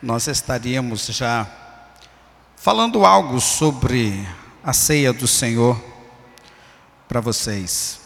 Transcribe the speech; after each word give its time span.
nós 0.00 0.28
estaríamos 0.28 1.06
já 1.06 1.46
falando 2.56 3.04
algo 3.04 3.40
sobre 3.40 4.26
a 4.62 4.72
ceia 4.72 5.12
do 5.12 5.26
Senhor 5.26 5.82
para 7.08 7.20
vocês. 7.20 8.00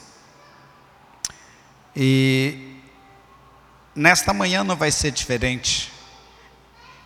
E 1.94 2.78
nesta 3.94 4.32
manhã 4.32 4.64
não 4.64 4.74
vai 4.74 4.90
ser 4.90 5.10
diferente. 5.10 5.92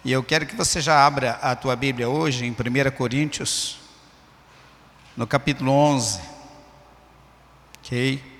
E 0.04 0.12
eu 0.12 0.22
quero 0.22 0.46
que 0.46 0.54
você 0.54 0.80
já 0.80 1.04
abra 1.04 1.32
a 1.42 1.56
tua 1.56 1.74
Bíblia 1.74 2.08
hoje 2.08 2.44
em 2.44 2.52
1 2.52 2.90
Coríntios, 2.96 3.78
no 5.16 5.26
capítulo 5.26 5.72
11. 5.72 6.20
Ok? 7.78 8.35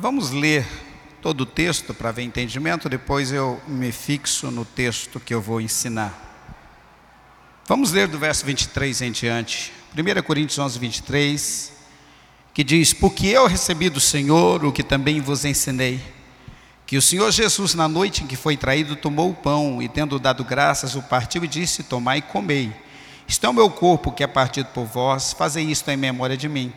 Vamos 0.00 0.30
ler 0.30 0.66
todo 1.20 1.42
o 1.42 1.46
texto 1.46 1.92
para 1.92 2.10
ver 2.10 2.22
entendimento, 2.22 2.88
depois 2.88 3.30
eu 3.32 3.60
me 3.68 3.92
fixo 3.92 4.50
no 4.50 4.64
texto 4.64 5.20
que 5.20 5.34
eu 5.34 5.42
vou 5.42 5.60
ensinar. 5.60 6.18
Vamos 7.66 7.92
ler 7.92 8.08
do 8.08 8.18
verso 8.18 8.46
23 8.46 9.02
em 9.02 9.12
diante. 9.12 9.70
1 9.94 10.22
Coríntios 10.22 10.58
11, 10.58 10.78
23, 10.78 11.72
que 12.54 12.64
diz: 12.64 12.94
Porque 12.94 13.26
eu 13.26 13.46
recebi 13.46 13.90
do 13.90 14.00
Senhor 14.00 14.64
o 14.64 14.72
que 14.72 14.82
também 14.82 15.20
vos 15.20 15.44
ensinei, 15.44 16.00
que 16.86 16.96
o 16.96 17.02
Senhor 17.02 17.30
Jesus, 17.30 17.74
na 17.74 17.86
noite 17.86 18.24
em 18.24 18.26
que 18.26 18.36
foi 18.36 18.56
traído, 18.56 18.96
tomou 18.96 19.28
o 19.28 19.34
pão 19.34 19.82
e, 19.82 19.88
tendo 19.88 20.18
dado 20.18 20.42
graças, 20.42 20.94
o 20.94 21.02
partiu 21.02 21.44
e 21.44 21.46
disse: 21.46 21.82
Tomai 21.82 22.20
e 22.20 22.22
comei. 22.22 22.72
Isto 23.28 23.44
é 23.44 23.50
o 23.50 23.52
meu 23.52 23.68
corpo 23.68 24.12
que 24.12 24.24
é 24.24 24.26
partido 24.26 24.70
por 24.70 24.86
vós, 24.86 25.34
fazei 25.34 25.64
isto 25.64 25.90
em 25.90 25.96
memória 25.98 26.38
de 26.38 26.48
mim. 26.48 26.72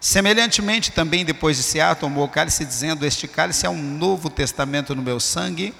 Semelhantemente, 0.00 0.92
também 0.92 1.24
depois 1.24 1.56
de 1.56 1.62
cear, 1.62 1.96
tomou 1.96 2.24
o 2.24 2.28
cálice, 2.28 2.64
dizendo: 2.64 3.04
Este 3.04 3.26
cálice 3.26 3.66
é 3.66 3.70
um 3.70 3.82
novo 3.82 4.30
testamento 4.30 4.94
no 4.94 5.02
meu 5.02 5.18
sangue. 5.18 5.74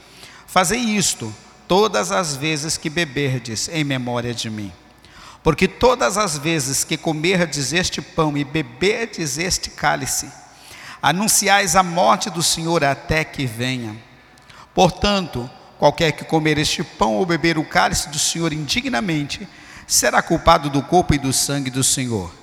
Fazei 0.46 0.80
isto 0.80 1.32
todas 1.68 2.10
as 2.10 2.34
vezes 2.34 2.76
que 2.76 2.90
beberdes, 2.90 3.68
em 3.68 3.84
memória 3.84 4.34
de 4.34 4.50
mim. 4.50 4.72
Porque 5.42 5.68
todas 5.68 6.18
as 6.18 6.36
vezes 6.36 6.82
que 6.82 6.96
comerdes 6.96 7.72
este 7.72 8.02
pão 8.02 8.36
e 8.36 8.42
beberdes 8.42 9.38
este 9.38 9.70
cálice, 9.70 10.28
anunciais 11.00 11.76
a 11.76 11.82
morte 11.82 12.28
do 12.28 12.42
Senhor 12.42 12.82
até 12.82 13.24
que 13.24 13.46
venha. 13.46 13.94
Portanto, 14.74 15.48
qualquer 15.78 16.12
que 16.12 16.24
comer 16.24 16.58
este 16.58 16.82
pão 16.82 17.14
ou 17.14 17.24
beber 17.24 17.56
o 17.56 17.64
cálice 17.64 18.08
do 18.08 18.18
Senhor 18.18 18.52
indignamente, 18.52 19.46
será 19.86 20.20
culpado 20.20 20.68
do 20.68 20.82
corpo 20.82 21.14
e 21.14 21.18
do 21.18 21.32
sangue 21.32 21.70
do 21.70 21.84
Senhor. 21.84 22.37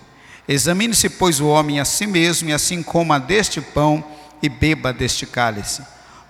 Examine-se, 0.48 1.10
pois, 1.10 1.40
o 1.40 1.48
homem 1.48 1.80
a 1.80 1.86
si 1.86 2.06
mesmo, 2.06 2.50
e 2.50 2.54
assim 2.54 2.84
coma 2.84 3.20
deste 3.20 3.60
pão 3.60 4.04
e 4.42 4.50
beba 4.50 4.94
deste 4.94 5.26
cálice. 5.26 5.84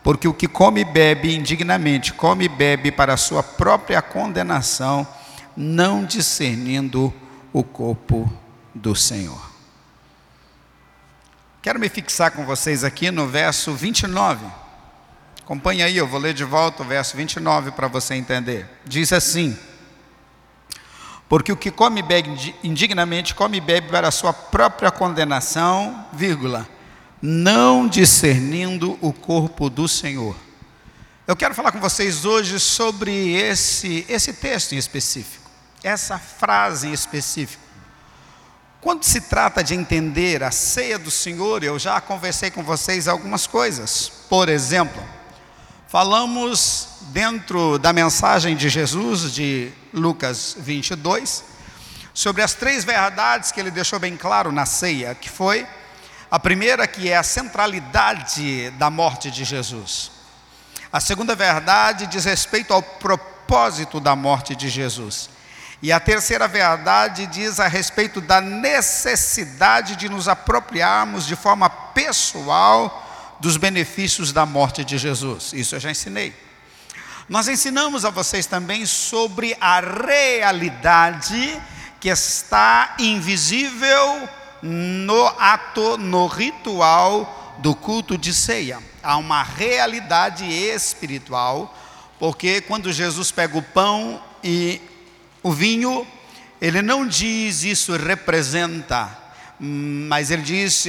Porque 0.03 0.27
o 0.27 0.33
que 0.33 0.47
come 0.47 0.81
e 0.81 0.85
bebe 0.85 1.35
indignamente, 1.35 2.13
come 2.13 2.45
e 2.45 2.49
bebe 2.49 2.91
para 2.91 3.13
a 3.13 3.17
sua 3.17 3.43
própria 3.43 4.01
condenação, 4.01 5.05
não 5.57 6.05
discernindo 6.05 7.13
o 7.51 7.63
corpo 7.63 8.31
do 8.73 8.95
Senhor. 8.95 9.51
Quero 11.61 11.79
me 11.79 11.89
fixar 11.89 12.31
com 12.31 12.45
vocês 12.45 12.83
aqui 12.83 13.09
no 13.09 13.27
verso 13.27 13.73
29. 13.73 14.45
Acompanhe 15.41 15.81
aí, 15.81 15.97
eu 15.97 16.07
vou 16.07 16.19
ler 16.19 16.33
de 16.33 16.43
volta 16.43 16.83
o 16.83 16.85
verso 16.85 17.17
29 17.17 17.71
para 17.71 17.87
você 17.87 18.13
entender. 18.13 18.67
Diz 18.85 19.11
assim: 19.11 19.57
porque 21.27 21.51
o 21.51 21.57
que 21.57 21.71
come 21.71 21.99
e 21.99 22.03
bebe 22.03 22.55
indignamente, 22.63 23.33
come 23.33 23.57
e 23.57 23.61
bebe 23.61 23.89
para 23.89 24.07
a 24.07 24.11
sua 24.11 24.31
própria 24.31 24.91
condenação, 24.91 26.05
vírgula, 26.13 26.67
não 27.21 27.87
discernindo 27.87 28.97
o 29.01 29.11
corpo 29.11 29.69
do 29.69 29.87
Senhor. 29.87 30.35
Eu 31.27 31.35
quero 31.35 31.55
falar 31.55 31.71
com 31.71 31.79
vocês 31.79 32.23
hoje 32.23 32.59
sobre 32.59 33.33
esse, 33.33 34.05
esse 34.07 34.33
texto 34.33 34.73
em 34.73 34.77
específico, 34.77 35.49
essa 35.83 36.19
frase 36.19 36.87
em 36.87 36.93
específico. 36.93 37.63
Quando 38.79 39.03
se 39.03 39.21
trata 39.21 39.63
de 39.63 39.73
entender 39.73 40.43
a 40.43 40.51
ceia 40.51 40.99
do 40.99 41.09
Senhor, 41.09 41.63
eu 41.63 41.79
já 41.79 41.99
conversei 41.99 42.51
com 42.51 42.61
vocês 42.61 43.07
algumas 43.07 43.47
coisas. 43.47 44.11
Por 44.29 44.47
exemplo, 44.47 45.03
falamos 45.95 46.89
dentro 47.13 47.79
da 47.79 47.93
mensagem 47.93 48.53
de 48.53 48.67
Jesus, 48.67 49.31
de 49.31 49.71
Lucas 49.93 50.53
22, 50.59 51.41
sobre 52.13 52.41
as 52.41 52.53
três 52.53 52.83
verdades 52.83 53.49
que 53.53 53.61
ele 53.61 53.71
deixou 53.71 53.97
bem 53.97 54.17
claro 54.17 54.51
na 54.51 54.65
ceia, 54.65 55.15
que 55.15 55.29
foi 55.29 55.65
a 56.29 56.37
primeira 56.37 56.85
que 56.85 57.09
é 57.09 57.15
a 57.15 57.23
centralidade 57.23 58.71
da 58.71 58.89
morte 58.89 59.31
de 59.31 59.45
Jesus. 59.45 60.11
A 60.91 60.99
segunda 60.99 61.33
verdade 61.33 62.07
diz 62.07 62.25
respeito 62.25 62.73
ao 62.73 62.83
propósito 62.83 64.01
da 64.01 64.17
morte 64.17 64.53
de 64.53 64.67
Jesus. 64.67 65.29
E 65.81 65.93
a 65.93 65.99
terceira 66.01 66.45
verdade 66.45 67.25
diz 67.27 67.57
a 67.57 67.69
respeito 67.69 68.19
da 68.19 68.41
necessidade 68.41 69.95
de 69.95 70.09
nos 70.09 70.27
apropriarmos 70.27 71.25
de 71.25 71.37
forma 71.37 71.69
pessoal 71.69 73.04
dos 73.45 73.57
benefícios 73.57 74.31
da 74.31 74.43
morte 74.43 74.83
de 74.83 74.97
Jesus. 74.97 75.53
Isso 75.53 75.75
eu 75.75 75.79
já 75.79 75.91
ensinei. 75.91 76.33
Nós 77.29 77.47
ensinamos 77.47 78.03
a 78.03 78.09
vocês 78.09 78.47
também 78.47 78.87
sobre 78.87 79.55
a 79.61 79.79
realidade 79.79 81.61
que 81.99 82.09
está 82.09 82.95
invisível 82.97 84.27
no 84.63 85.27
ato, 85.37 85.95
no 85.95 86.25
ritual 86.25 87.55
do 87.59 87.75
culto 87.75 88.17
de 88.17 88.33
ceia. 88.33 88.79
Há 89.03 89.15
uma 89.17 89.43
realidade 89.43 90.43
espiritual, 90.51 91.71
porque 92.17 92.61
quando 92.61 92.91
Jesus 92.91 93.29
pega 93.29 93.59
o 93.59 93.61
pão 93.61 94.19
e 94.43 94.81
o 95.43 95.51
vinho, 95.51 96.07
ele 96.59 96.81
não 96.81 97.05
diz 97.05 97.61
isso 97.61 97.95
representa, 97.95 99.15
mas 99.59 100.31
ele 100.31 100.41
diz: 100.41 100.85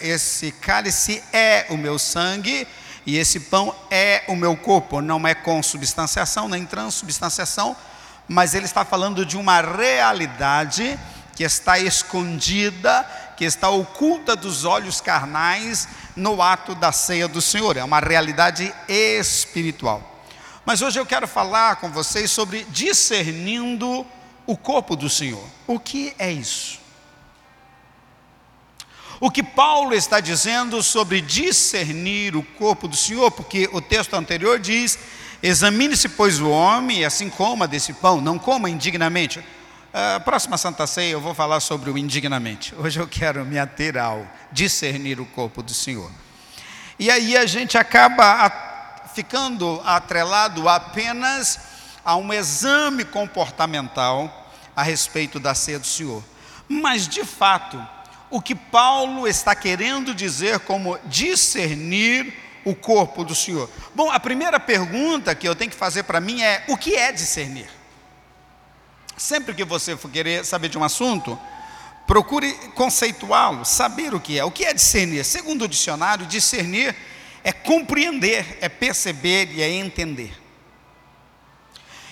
esse 0.00 0.52
cálice 0.52 1.22
é 1.32 1.66
o 1.70 1.76
meu 1.76 1.98
sangue 1.98 2.66
e 3.06 3.16
esse 3.16 3.40
pão 3.40 3.74
é 3.90 4.24
o 4.28 4.36
meu 4.36 4.56
corpo, 4.56 5.00
não 5.00 5.26
é 5.26 5.34
consubstanciação, 5.34 6.48
nem 6.48 6.66
transubstanciação, 6.66 7.76
mas 8.28 8.54
ele 8.54 8.66
está 8.66 8.84
falando 8.84 9.24
de 9.24 9.36
uma 9.36 9.60
realidade 9.60 10.98
que 11.34 11.44
está 11.44 11.78
escondida, 11.78 13.04
que 13.36 13.44
está 13.44 13.70
oculta 13.70 14.36
dos 14.36 14.64
olhos 14.64 15.00
carnais 15.00 15.88
no 16.14 16.42
ato 16.42 16.74
da 16.74 16.92
ceia 16.92 17.26
do 17.26 17.40
Senhor, 17.40 17.76
é 17.76 17.84
uma 17.84 18.00
realidade 18.00 18.72
espiritual. 18.88 20.22
Mas 20.66 20.82
hoje 20.82 20.98
eu 21.00 21.06
quero 21.06 21.26
falar 21.26 21.76
com 21.76 21.90
vocês 21.90 22.30
sobre 22.30 22.64
discernindo 22.70 24.06
o 24.46 24.56
corpo 24.56 24.94
do 24.94 25.08
Senhor. 25.08 25.44
O 25.66 25.78
que 25.78 26.14
é 26.18 26.30
isso? 26.30 26.79
O 29.20 29.30
que 29.30 29.42
Paulo 29.42 29.94
está 29.94 30.18
dizendo 30.18 30.82
sobre 30.82 31.20
discernir 31.20 32.34
o 32.34 32.42
corpo 32.42 32.88
do 32.88 32.96
Senhor, 32.96 33.30
porque 33.30 33.68
o 33.70 33.78
texto 33.78 34.14
anterior 34.14 34.58
diz: 34.58 34.98
examine-se, 35.42 36.08
pois, 36.08 36.40
o 36.40 36.48
homem, 36.48 37.00
e 37.00 37.04
assim 37.04 37.28
coma 37.28 37.68
desse 37.68 37.92
pão, 37.92 38.18
não 38.18 38.38
coma 38.38 38.70
indignamente. 38.70 39.38
Uh, 39.38 40.20
próxima 40.24 40.56
Santa 40.56 40.86
Ceia 40.86 41.12
eu 41.12 41.20
vou 41.20 41.34
falar 41.34 41.60
sobre 41.60 41.90
o 41.90 41.98
indignamente. 41.98 42.74
Hoje 42.76 42.98
eu 42.98 43.06
quero 43.06 43.44
me 43.44 43.58
ater 43.58 43.98
ao 43.98 44.26
discernir 44.50 45.20
o 45.20 45.26
corpo 45.26 45.62
do 45.62 45.74
Senhor. 45.74 46.10
E 46.98 47.10
aí 47.10 47.36
a 47.36 47.44
gente 47.44 47.76
acaba 47.76 48.46
a, 48.46 49.08
ficando 49.08 49.82
atrelado 49.84 50.66
apenas 50.66 51.60
a 52.02 52.16
um 52.16 52.32
exame 52.32 53.04
comportamental 53.04 54.50
a 54.74 54.82
respeito 54.82 55.38
da 55.38 55.54
ceia 55.54 55.78
do 55.78 55.86
Senhor. 55.86 56.24
Mas 56.66 57.06
de 57.06 57.22
fato, 57.22 57.84
o 58.30 58.40
que 58.40 58.54
Paulo 58.54 59.26
está 59.26 59.54
querendo 59.54 60.14
dizer 60.14 60.60
como 60.60 60.98
discernir 61.06 62.32
o 62.64 62.74
corpo 62.74 63.24
do 63.24 63.34
Senhor. 63.34 63.68
Bom, 63.94 64.10
a 64.10 64.20
primeira 64.20 64.60
pergunta 64.60 65.34
que 65.34 65.48
eu 65.48 65.56
tenho 65.56 65.70
que 65.70 65.76
fazer 65.76 66.04
para 66.04 66.20
mim 66.20 66.40
é: 66.40 66.64
o 66.68 66.76
que 66.76 66.94
é 66.94 67.10
discernir? 67.10 67.68
Sempre 69.16 69.54
que 69.54 69.64
você 69.64 69.96
for 69.96 70.10
querer 70.10 70.44
saber 70.44 70.68
de 70.68 70.78
um 70.78 70.84
assunto, 70.84 71.38
procure 72.06 72.52
conceituá-lo, 72.74 73.64
saber 73.64 74.14
o 74.14 74.20
que 74.20 74.38
é. 74.38 74.44
O 74.44 74.50
que 74.50 74.64
é 74.64 74.72
discernir? 74.72 75.24
Segundo 75.24 75.62
o 75.62 75.68
dicionário, 75.68 76.26
discernir 76.26 76.94
é 77.42 77.52
compreender, 77.52 78.58
é 78.60 78.68
perceber 78.68 79.50
e 79.52 79.62
é 79.62 79.68
entender. 79.68 80.32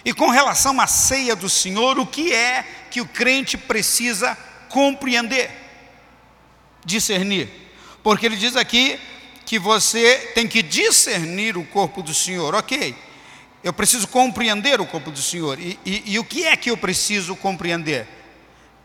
E 0.04 0.12
com 0.12 0.30
relação 0.30 0.80
à 0.80 0.86
ceia 0.86 1.36
do 1.36 1.50
Senhor, 1.50 1.98
o 1.98 2.06
que 2.06 2.32
é 2.32 2.64
que 2.90 3.00
o 3.00 3.06
crente 3.06 3.58
precisa 3.58 4.36
compreender? 4.68 5.67
Discernir. 6.84 7.48
Porque 8.02 8.26
ele 8.26 8.36
diz 8.36 8.56
aqui 8.56 8.98
que 9.44 9.58
você 9.58 10.32
tem 10.34 10.46
que 10.46 10.62
discernir 10.62 11.56
o 11.56 11.64
corpo 11.64 12.02
do 12.02 12.12
Senhor. 12.12 12.54
Ok, 12.54 12.94
eu 13.62 13.72
preciso 13.72 14.06
compreender 14.08 14.80
o 14.80 14.86
corpo 14.86 15.10
do 15.10 15.20
Senhor. 15.20 15.58
E, 15.58 15.78
e, 15.84 16.02
e 16.12 16.18
o 16.18 16.24
que 16.24 16.44
é 16.44 16.56
que 16.56 16.70
eu 16.70 16.76
preciso 16.76 17.34
compreender? 17.34 18.06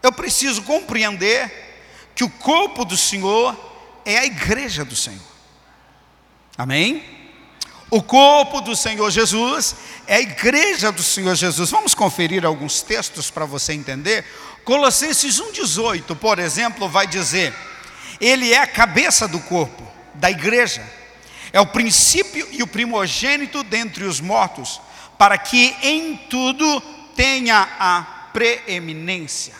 Eu 0.01 0.11
preciso 0.11 0.61
compreender 0.63 1.51
que 2.15 2.23
o 2.23 2.29
corpo 2.29 2.83
do 2.83 2.97
Senhor 2.97 3.57
é 4.05 4.17
a 4.17 4.25
igreja 4.25 4.83
do 4.83 4.95
Senhor. 4.95 5.21
Amém? 6.57 7.03
O 7.89 8.01
corpo 8.01 8.59
do 8.61 8.75
Senhor 8.75 9.11
Jesus 9.11 9.75
é 10.07 10.15
a 10.15 10.21
igreja 10.21 10.91
do 10.91 11.03
Senhor 11.03 11.35
Jesus. 11.35 11.69
Vamos 11.69 11.93
conferir 11.93 12.45
alguns 12.45 12.81
textos 12.81 13.29
para 13.29 13.45
você 13.45 13.73
entender. 13.73 14.25
Colossenses 14.63 15.39
1,18, 15.39 16.15
por 16.15 16.39
exemplo, 16.39 16.89
vai 16.89 17.05
dizer: 17.05 17.53
Ele 18.23 18.53
é 18.53 18.59
a 18.59 18.65
cabeça 18.65 19.27
do 19.27 19.37
corpo, 19.37 19.85
da 20.13 20.31
igreja, 20.31 20.81
é 21.51 21.59
o 21.59 21.67
princípio 21.67 22.47
e 22.51 22.63
o 22.63 22.67
primogênito 22.67 23.63
dentre 23.63 24.05
os 24.05 24.21
mortos, 24.21 24.79
para 25.17 25.37
que 25.37 25.75
em 25.81 26.15
tudo 26.29 26.79
tenha 27.17 27.67
a 27.77 28.01
preeminência. 28.31 29.53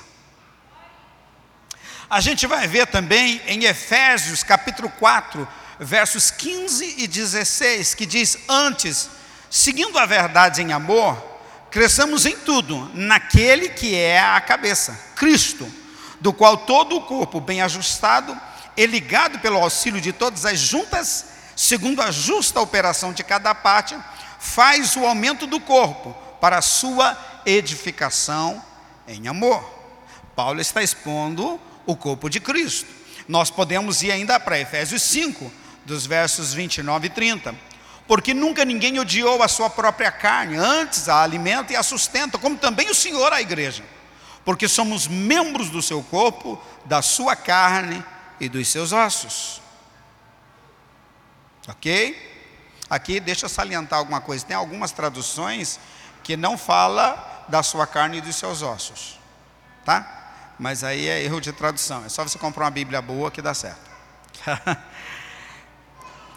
A 2.09 2.21
gente 2.21 2.47
vai 2.47 2.65
ver 2.65 2.87
também 2.87 3.41
em 3.47 3.65
Efésios 3.65 4.43
capítulo 4.43 4.87
4, 4.91 5.45
versos 5.77 6.31
15 6.31 6.95
e 6.99 7.05
16, 7.05 7.93
que 7.93 8.05
diz: 8.05 8.37
Antes, 8.47 9.09
seguindo 9.49 9.99
a 9.99 10.05
verdade 10.05 10.61
em 10.61 10.71
amor, 10.71 11.21
cresçamos 11.69 12.25
em 12.25 12.37
tudo, 12.37 12.89
naquele 12.93 13.67
que 13.67 13.93
é 13.93 14.21
a 14.21 14.39
cabeça, 14.39 14.97
Cristo, 15.17 15.69
do 16.21 16.31
qual 16.31 16.55
todo 16.59 16.95
o 16.95 17.01
corpo, 17.01 17.41
bem 17.41 17.61
ajustado 17.61 18.39
e 18.75 18.85
ligado 18.85 19.39
pelo 19.39 19.59
auxílio 19.59 20.01
de 20.01 20.11
todas 20.11 20.45
as 20.45 20.59
juntas, 20.59 21.25
segundo 21.55 22.01
a 22.01 22.11
justa 22.11 22.59
operação 22.59 23.13
de 23.13 23.23
cada 23.23 23.53
parte, 23.53 23.97
faz 24.39 24.95
o 24.95 25.05
aumento 25.05 25.47
do 25.47 25.59
corpo 25.59 26.15
para 26.41 26.57
a 26.57 26.61
sua 26.61 27.17
edificação 27.45 28.63
em 29.07 29.27
amor. 29.27 29.63
Paulo 30.35 30.59
está 30.59 30.81
expondo 30.81 31.59
o 31.85 31.95
corpo 31.95 32.29
de 32.29 32.39
Cristo. 32.39 32.89
Nós 33.27 33.49
podemos 33.49 34.01
ir 34.01 34.11
ainda 34.11 34.39
para 34.39 34.59
Efésios 34.59 35.01
5, 35.03 35.51
dos 35.85 36.05
versos 36.05 36.53
29 36.53 37.07
e 37.07 37.09
30. 37.09 37.55
Porque 38.07 38.33
nunca 38.33 38.65
ninguém 38.65 38.99
odiou 38.99 39.41
a 39.41 39.47
sua 39.47 39.69
própria 39.69 40.11
carne, 40.11 40.57
antes 40.57 41.07
a 41.07 41.21
alimenta 41.21 41.71
e 41.71 41.75
a 41.75 41.83
sustenta, 41.83 42.37
como 42.37 42.57
também 42.57 42.89
o 42.89 42.95
Senhor 42.95 43.31
a 43.31 43.41
igreja. 43.41 43.83
Porque 44.43 44.67
somos 44.67 45.07
membros 45.07 45.69
do 45.69 45.81
seu 45.81 46.03
corpo, 46.03 46.61
da 46.85 47.01
sua 47.01 47.35
carne 47.35 48.03
e 48.43 48.49
dos 48.49 48.67
seus 48.67 48.91
ossos. 48.91 49.61
Ok? 51.67 52.31
Aqui 52.89 53.19
deixa 53.19 53.45
eu 53.45 53.49
salientar 53.49 53.99
alguma 53.99 54.21
coisa. 54.21 54.45
Tem 54.45 54.55
algumas 54.55 54.91
traduções 54.91 55.79
que 56.23 56.35
não 56.35 56.57
fala 56.57 57.45
da 57.47 57.63
sua 57.63 57.87
carne 57.87 58.17
e 58.17 58.21
dos 58.21 58.35
seus 58.35 58.61
ossos. 58.61 59.19
Tá? 59.85 60.53
Mas 60.59 60.83
aí 60.83 61.07
é 61.07 61.23
erro 61.23 61.41
de 61.41 61.51
tradução. 61.51 62.05
É 62.05 62.09
só 62.09 62.23
você 62.23 62.37
comprar 62.37 62.65
uma 62.65 62.71
Bíblia 62.71 63.01
boa 63.01 63.31
que 63.31 63.41
dá 63.41 63.53
certo. 63.53 63.91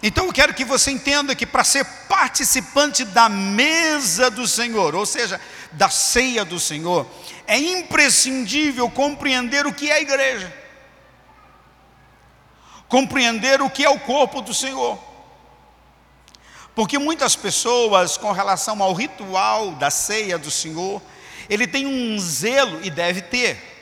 Então 0.01 0.27
eu 0.27 0.33
quero 0.33 0.53
que 0.53 0.63
você 0.63 0.91
entenda 0.91 1.33
que 1.33 1.45
para 1.45 1.63
ser 1.63 1.83
participante 2.07 3.03
da 3.03 3.27
mesa 3.27 4.29
do 4.29 4.47
Senhor, 4.47 4.93
ou 4.93 5.05
seja, 5.05 5.41
da 5.71 5.89
ceia 5.89 6.45
do 6.45 6.59
Senhor, 6.59 7.07
é 7.47 7.57
imprescindível 7.57 8.89
compreender 8.89 9.65
o 9.65 9.73
que 9.73 9.89
é 9.89 9.95
a 9.95 10.01
igreja, 10.01 10.53
compreender 12.87 13.61
o 13.61 13.69
que 13.69 13.83
é 13.83 13.89
o 13.89 13.99
corpo 13.99 14.41
do 14.41 14.53
Senhor. 14.53 14.97
Porque 16.75 16.99
muitas 16.99 17.35
pessoas, 17.35 18.17
com 18.17 18.31
relação 18.31 18.81
ao 18.83 18.93
ritual 18.93 19.71
da 19.71 19.89
ceia 19.89 20.37
do 20.37 20.51
Senhor, 20.51 21.01
ele 21.49 21.65
tem 21.65 21.87
um 21.87 22.19
zelo, 22.19 22.79
e 22.83 22.89
deve 22.89 23.21
ter, 23.21 23.77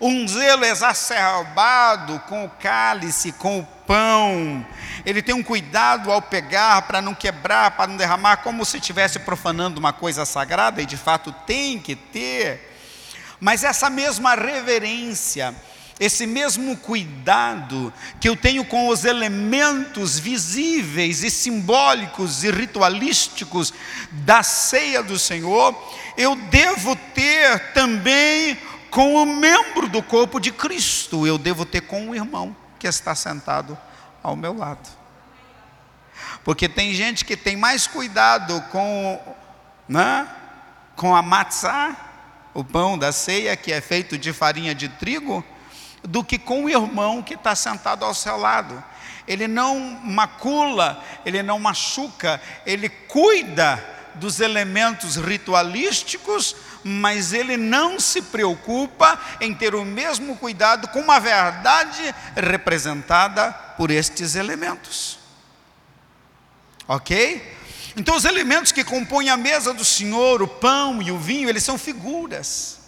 um 0.00 0.26
zelo 0.26 0.64
exacerbado 0.64 2.20
com 2.28 2.44
o 2.44 2.50
cálice, 2.50 3.32
com 3.32 3.60
o 3.60 3.66
pão. 3.86 4.66
Ele 5.04 5.22
tem 5.22 5.34
um 5.34 5.42
cuidado 5.42 6.10
ao 6.10 6.20
pegar 6.20 6.82
para 6.82 7.00
não 7.00 7.14
quebrar, 7.14 7.72
para 7.72 7.86
não 7.86 7.96
derramar, 7.96 8.38
como 8.38 8.64
se 8.64 8.78
estivesse 8.78 9.18
profanando 9.20 9.78
uma 9.78 9.92
coisa 9.92 10.24
sagrada, 10.24 10.82
e 10.82 10.86
de 10.86 10.96
fato 10.96 11.32
tem 11.46 11.78
que 11.78 11.96
ter. 11.96 12.68
Mas 13.38 13.64
essa 13.64 13.88
mesma 13.88 14.34
reverência, 14.34 15.54
esse 16.00 16.26
mesmo 16.26 16.78
cuidado 16.78 17.92
que 18.18 18.26
eu 18.26 18.34
tenho 18.34 18.64
com 18.64 18.88
os 18.88 19.04
elementos 19.04 20.18
visíveis 20.18 21.22
e 21.22 21.30
simbólicos 21.30 22.42
e 22.42 22.50
ritualísticos 22.50 23.74
da 24.10 24.42
ceia 24.42 25.02
do 25.02 25.18
Senhor, 25.18 25.76
eu 26.16 26.34
devo 26.34 26.96
ter 27.14 27.74
também 27.74 28.58
com 28.90 29.14
o 29.14 29.26
membro 29.26 29.88
do 29.88 30.02
corpo 30.02 30.40
de 30.40 30.50
Cristo, 30.50 31.26
eu 31.26 31.36
devo 31.36 31.66
ter 31.66 31.82
com 31.82 32.08
o 32.08 32.14
irmão 32.14 32.56
que 32.78 32.86
está 32.86 33.14
sentado 33.14 33.78
ao 34.22 34.34
meu 34.34 34.56
lado. 34.56 34.88
Porque 36.42 36.66
tem 36.66 36.94
gente 36.94 37.26
que 37.26 37.36
tem 37.36 37.56
mais 37.56 37.86
cuidado 37.86 38.58
com, 38.72 39.36
né, 39.86 40.26
com 40.96 41.14
a 41.14 41.20
matzá, 41.20 41.94
o 42.54 42.64
pão 42.64 42.96
da 42.96 43.12
ceia, 43.12 43.54
que 43.54 43.70
é 43.70 43.82
feito 43.82 44.16
de 44.16 44.32
farinha 44.32 44.74
de 44.74 44.88
trigo, 44.88 45.44
do 46.02 46.24
que 46.24 46.38
com 46.38 46.64
o 46.64 46.70
irmão 46.70 47.22
que 47.22 47.34
está 47.34 47.54
sentado 47.54 48.04
ao 48.04 48.14
seu 48.14 48.36
lado. 48.36 48.82
Ele 49.26 49.46
não 49.46 49.78
macula, 50.02 51.02
ele 51.24 51.42
não 51.42 51.58
machuca, 51.58 52.40
ele 52.66 52.88
cuida 52.88 53.84
dos 54.14 54.40
elementos 54.40 55.16
ritualísticos, 55.16 56.56
mas 56.82 57.32
ele 57.32 57.56
não 57.56 58.00
se 58.00 58.22
preocupa 58.22 59.18
em 59.40 59.54
ter 59.54 59.74
o 59.74 59.84
mesmo 59.84 60.36
cuidado 60.36 60.88
com 60.88 61.00
uma 61.00 61.20
verdade 61.20 62.14
representada 62.34 63.52
por 63.76 63.90
estes 63.90 64.34
elementos. 64.34 65.18
Ok? 66.88 67.56
Então, 67.96 68.16
os 68.16 68.24
elementos 68.24 68.72
que 68.72 68.82
compõem 68.82 69.28
a 69.28 69.36
mesa 69.36 69.72
do 69.72 69.84
Senhor, 69.84 70.42
o 70.42 70.48
pão 70.48 71.00
e 71.02 71.12
o 71.12 71.18
vinho, 71.18 71.48
eles 71.48 71.62
são 71.62 71.78
figuras. 71.78 72.79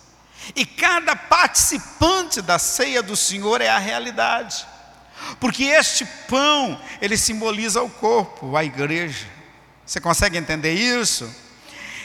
E 0.54 0.66
cada 0.66 1.14
participante 1.14 2.42
da 2.42 2.58
ceia 2.58 3.02
do 3.02 3.16
Senhor 3.16 3.60
é 3.60 3.68
a 3.68 3.78
realidade. 3.78 4.66
Porque 5.38 5.64
este 5.64 6.04
pão, 6.28 6.80
ele 7.00 7.16
simboliza 7.16 7.82
o 7.82 7.90
corpo, 7.90 8.56
a 8.56 8.64
igreja. 8.64 9.26
Você 9.86 10.00
consegue 10.00 10.36
entender 10.36 10.74
isso? 10.74 11.32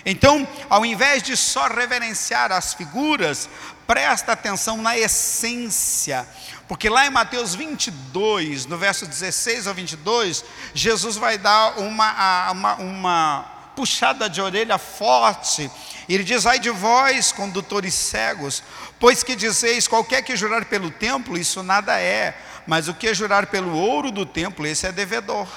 Então, 0.05 0.47
ao 0.69 0.85
invés 0.85 1.21
de 1.21 1.35
só 1.35 1.67
reverenciar 1.67 2.51
as 2.51 2.73
figuras, 2.73 3.49
presta 3.85 4.33
atenção 4.33 4.77
na 4.77 4.97
essência. 4.97 6.27
Porque 6.67 6.89
lá 6.89 7.05
em 7.05 7.09
Mateus 7.09 7.55
22, 7.55 8.65
no 8.65 8.77
verso 8.77 9.05
16 9.05 9.67
ao 9.67 9.73
22, 9.73 10.45
Jesus 10.73 11.15
vai 11.15 11.37
dar 11.37 11.79
uma, 11.79 12.51
uma, 12.51 12.75
uma 12.75 13.56
puxada 13.77 14.27
de 14.27 14.41
orelha 14.41 14.79
forte. 14.79 15.71
Ele 16.09 16.23
diz: 16.23 16.47
Ai 16.47 16.57
de 16.57 16.71
vós, 16.71 17.31
condutores 17.31 17.93
cegos, 17.93 18.63
pois 18.99 19.21
que 19.23 19.35
dizeis: 19.35 19.87
qualquer 19.87 20.23
que 20.23 20.35
jurar 20.35 20.65
pelo 20.65 20.89
templo, 20.89 21.37
isso 21.37 21.61
nada 21.61 21.99
é, 21.99 22.35
mas 22.65 22.87
o 22.87 22.95
que 22.95 23.13
jurar 23.13 23.45
pelo 23.47 23.77
ouro 23.77 24.09
do 24.09 24.25
templo, 24.25 24.65
esse 24.65 24.87
é 24.87 24.91
devedor. 24.91 25.47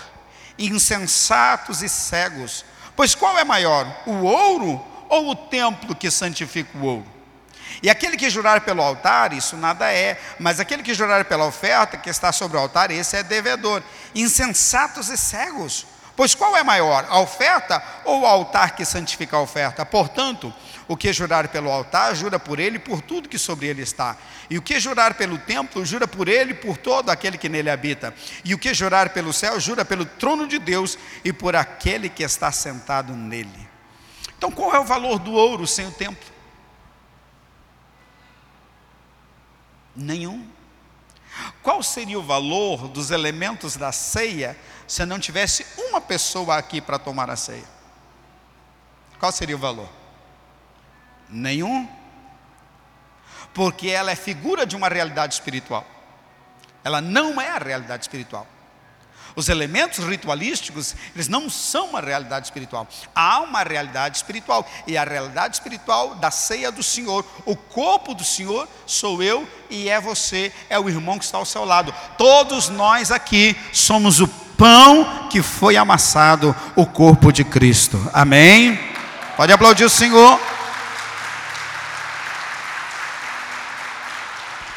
Insensatos 0.58 1.82
e 1.82 1.88
cegos, 1.88 2.66
Pois 3.00 3.14
qual 3.14 3.38
é 3.38 3.44
maior, 3.44 3.86
o 4.04 4.24
ouro 4.24 4.84
ou 5.08 5.30
o 5.30 5.34
templo 5.34 5.96
que 5.96 6.10
santifica 6.10 6.76
o 6.76 6.84
ouro? 6.84 7.06
E 7.82 7.88
aquele 7.88 8.14
que 8.14 8.28
jurar 8.28 8.60
pelo 8.60 8.82
altar, 8.82 9.32
isso 9.32 9.56
nada 9.56 9.90
é, 9.90 10.20
mas 10.38 10.60
aquele 10.60 10.82
que 10.82 10.92
jurar 10.92 11.24
pela 11.24 11.46
oferta 11.46 11.96
que 11.96 12.10
está 12.10 12.30
sobre 12.30 12.58
o 12.58 12.60
altar, 12.60 12.90
esse 12.90 13.16
é 13.16 13.22
devedor. 13.22 13.82
Insensatos 14.14 15.08
e 15.08 15.16
cegos. 15.16 15.86
Pois 16.16 16.34
qual 16.34 16.56
é 16.56 16.62
maior, 16.62 17.06
a 17.08 17.20
oferta 17.20 17.82
ou 18.04 18.20
o 18.20 18.26
altar 18.26 18.74
que 18.74 18.84
santifica 18.84 19.36
a 19.36 19.40
oferta? 19.40 19.86
Portanto, 19.86 20.52
o 20.86 20.96
que 20.96 21.12
jurar 21.12 21.48
pelo 21.48 21.70
altar, 21.70 22.14
jura 22.16 22.38
por 22.38 22.58
ele 22.58 22.76
e 22.76 22.80
por 22.80 23.00
tudo 23.00 23.28
que 23.28 23.38
sobre 23.38 23.68
ele 23.68 23.80
está. 23.82 24.16
E 24.50 24.58
o 24.58 24.62
que 24.62 24.80
jurar 24.80 25.14
pelo 25.14 25.38
templo, 25.38 25.84
jura 25.84 26.08
por 26.08 26.28
ele 26.28 26.50
e 26.50 26.54
por 26.54 26.76
todo 26.76 27.10
aquele 27.10 27.38
que 27.38 27.48
nele 27.48 27.70
habita. 27.70 28.12
E 28.44 28.54
o 28.54 28.58
que 28.58 28.74
jurar 28.74 29.10
pelo 29.10 29.32
céu, 29.32 29.60
jura 29.60 29.84
pelo 29.84 30.04
trono 30.04 30.48
de 30.48 30.58
Deus 30.58 30.98
e 31.24 31.32
por 31.32 31.54
aquele 31.54 32.08
que 32.08 32.24
está 32.24 32.50
sentado 32.50 33.14
nele. 33.14 33.68
Então, 34.36 34.50
qual 34.50 34.74
é 34.74 34.80
o 34.80 34.84
valor 34.84 35.18
do 35.18 35.32
ouro 35.32 35.66
sem 35.66 35.86
o 35.86 35.92
templo? 35.92 36.28
Nenhum. 39.94 40.59
Qual 41.62 41.82
seria 41.82 42.18
o 42.18 42.22
valor 42.22 42.88
dos 42.88 43.10
elementos 43.10 43.76
da 43.76 43.92
ceia 43.92 44.56
se 44.86 45.04
não 45.04 45.18
tivesse 45.18 45.66
uma 45.76 46.00
pessoa 46.00 46.56
aqui 46.56 46.80
para 46.80 46.98
tomar 46.98 47.30
a 47.30 47.36
ceia? 47.36 47.68
Qual 49.18 49.30
seria 49.30 49.56
o 49.56 49.58
valor? 49.58 49.88
Nenhum. 51.28 51.88
Porque 53.52 53.88
ela 53.88 54.10
é 54.10 54.16
figura 54.16 54.64
de 54.64 54.74
uma 54.74 54.88
realidade 54.88 55.34
espiritual. 55.34 55.86
Ela 56.82 57.00
não 57.00 57.40
é 57.40 57.50
a 57.50 57.58
realidade 57.58 58.04
espiritual. 58.04 58.46
Os 59.36 59.48
elementos 59.48 60.04
ritualísticos, 60.04 60.94
eles 61.14 61.28
não 61.28 61.48
são 61.48 61.90
uma 61.90 62.00
realidade 62.00 62.46
espiritual. 62.46 62.86
Há 63.14 63.40
uma 63.40 63.62
realidade 63.62 64.16
espiritual. 64.16 64.68
E 64.86 64.96
a 64.96 65.04
realidade 65.04 65.56
espiritual 65.56 66.14
da 66.16 66.30
ceia 66.30 66.70
do 66.72 66.82
Senhor, 66.82 67.24
o 67.44 67.56
corpo 67.56 68.14
do 68.14 68.24
Senhor, 68.24 68.68
sou 68.86 69.22
eu 69.22 69.48
e 69.68 69.88
é 69.88 70.00
você, 70.00 70.52
é 70.68 70.78
o 70.78 70.88
irmão 70.88 71.18
que 71.18 71.24
está 71.24 71.38
ao 71.38 71.44
seu 71.44 71.64
lado. 71.64 71.94
Todos 72.18 72.68
nós 72.68 73.10
aqui 73.10 73.56
somos 73.72 74.20
o 74.20 74.28
pão 74.28 75.28
que 75.30 75.40
foi 75.40 75.76
amassado, 75.76 76.54
o 76.76 76.84
corpo 76.84 77.32
de 77.32 77.44
Cristo. 77.44 77.98
Amém? 78.12 78.78
Pode 79.36 79.52
aplaudir 79.52 79.84
o 79.84 79.90
Senhor. 79.90 80.38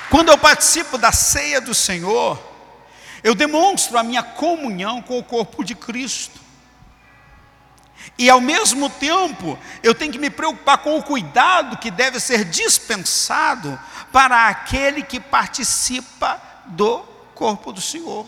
Quando 0.10 0.29
eu 0.29 0.38
participo 0.38 0.98
da 0.98 1.12
ceia 1.12 1.60
do 1.60 1.74
Senhor, 1.74 2.52
eu 3.24 3.34
demonstro 3.34 3.98
a 3.98 4.03
minha 4.03 4.22
comunhão 4.22 5.01
com 5.01 5.18
o 5.18 5.24
corpo 5.24 5.63
de 5.63 5.75
Cristo. 5.75 6.42
E 8.18 8.30
ao 8.30 8.42
mesmo 8.42 8.89
tempo, 8.89 9.58
eu 9.82 9.96
tenho 9.96 10.12
que 10.12 10.20
me 10.20 10.30
preocupar 10.30 10.80
com 10.80 10.98
o 10.98 11.03
cuidado 11.03 11.77
que 11.77 11.89
deve 11.89 12.20
ser 12.20 12.44
dispensado 12.46 13.80
para 14.12 14.50
aquele 14.50 15.01
que 15.01 15.20
participa 15.20 16.42
do 16.65 17.00
corpo 17.34 17.72
do 17.72 17.82
Senhor, 17.82 18.27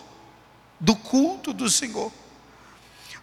do 0.80 0.96
culto 0.96 1.52
do 1.52 1.70
Senhor. 1.70 2.10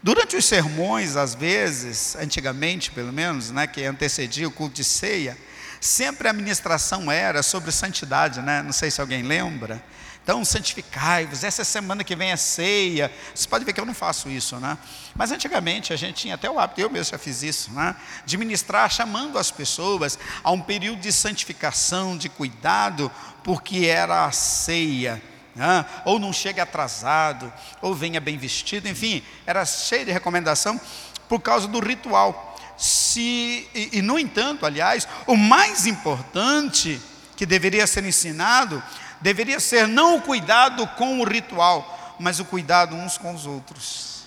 Durante 0.02 0.36
os 0.36 0.46
sermões, 0.46 1.16
às 1.16 1.34
vezes, 1.34 2.16
antigamente 2.18 2.92
pelo 2.92 3.12
menos, 3.12 3.52
né, 3.52 3.66
que 3.66 3.84
antecedia 3.86 4.48
o 4.48 4.52
culto 4.52 4.76
de 4.76 4.84
ceia, 4.84 5.38
sempre 5.80 6.28
a 6.28 6.34
ministração 6.34 7.12
era 7.12 7.42
sobre 7.42 7.72
santidade, 7.72 8.42
né? 8.42 8.62
Não 8.62 8.74
sei 8.74 8.92
se 8.92 9.02
alguém 9.02 9.24
lembra. 9.24 9.84
Então, 10.24 10.44
santificai-vos, 10.46 11.44
essa 11.44 11.66
semana 11.66 12.02
que 12.02 12.16
vem 12.16 12.32
é 12.32 12.38
ceia. 12.38 13.12
Você 13.36 13.46
pode 13.46 13.66
ver 13.66 13.74
que 13.74 13.82
eu 13.82 13.86
não 13.86 13.94
faço 13.94 14.30
isso, 14.30 14.56
né? 14.56 14.78
Mas 15.14 15.34
antigamente 15.34 15.92
a 15.92 15.98
gente 15.98 16.22
tinha 16.22 16.36
até 16.36 16.50
o 16.50 16.58
hábito, 16.58 16.80
eu 16.80 16.90
mesmo 16.90 17.12
já 17.12 17.18
fiz 17.18 17.44
isso, 17.44 17.72
né? 17.74 17.94
De 18.26 18.38
ministrar 18.38 18.90
chamando 18.90 19.38
as 19.38 19.52
pessoas 19.52 20.18
a 20.42 20.50
um 20.50 20.62
período 20.62 21.02
de 21.02 21.12
santificação, 21.12 22.18
de 22.18 22.30
cuidado, 22.30 23.12
porque 23.44 23.86
era 23.86 24.24
a 24.24 24.32
ceia. 24.32 25.22
Né? 25.54 25.86
Ou 26.06 26.18
não 26.18 26.32
chegue 26.32 26.62
atrasado, 26.62 27.52
ou 27.82 27.94
venha 27.94 28.22
bem 28.22 28.38
vestido, 28.38 28.88
enfim, 28.88 29.22
era 29.46 29.66
cheio 29.66 30.06
de 30.06 30.12
recomendação 30.12 30.80
por 31.28 31.42
causa 31.42 31.68
do 31.68 31.80
ritual. 31.80 32.58
Se, 32.78 33.70
e, 33.76 33.90
e 34.00 34.02
no 34.02 34.18
entanto, 34.18 34.66
aliás, 34.66 35.06
o 35.28 35.36
mais 35.36 35.86
importante 35.86 37.00
que 37.36 37.46
deveria 37.46 37.86
ser 37.86 38.06
ensinado 38.06 38.82
deveria 39.24 39.60
ser 39.60 39.88
não 39.88 40.18
o 40.18 40.22
cuidado 40.22 40.86
com 40.86 41.22
o 41.22 41.24
ritual, 41.24 42.16
mas 42.20 42.40
o 42.40 42.46
cuidado 42.46 42.94
uns 42.94 43.18
com 43.18 43.34
os 43.34 43.46
outros. 43.46 44.26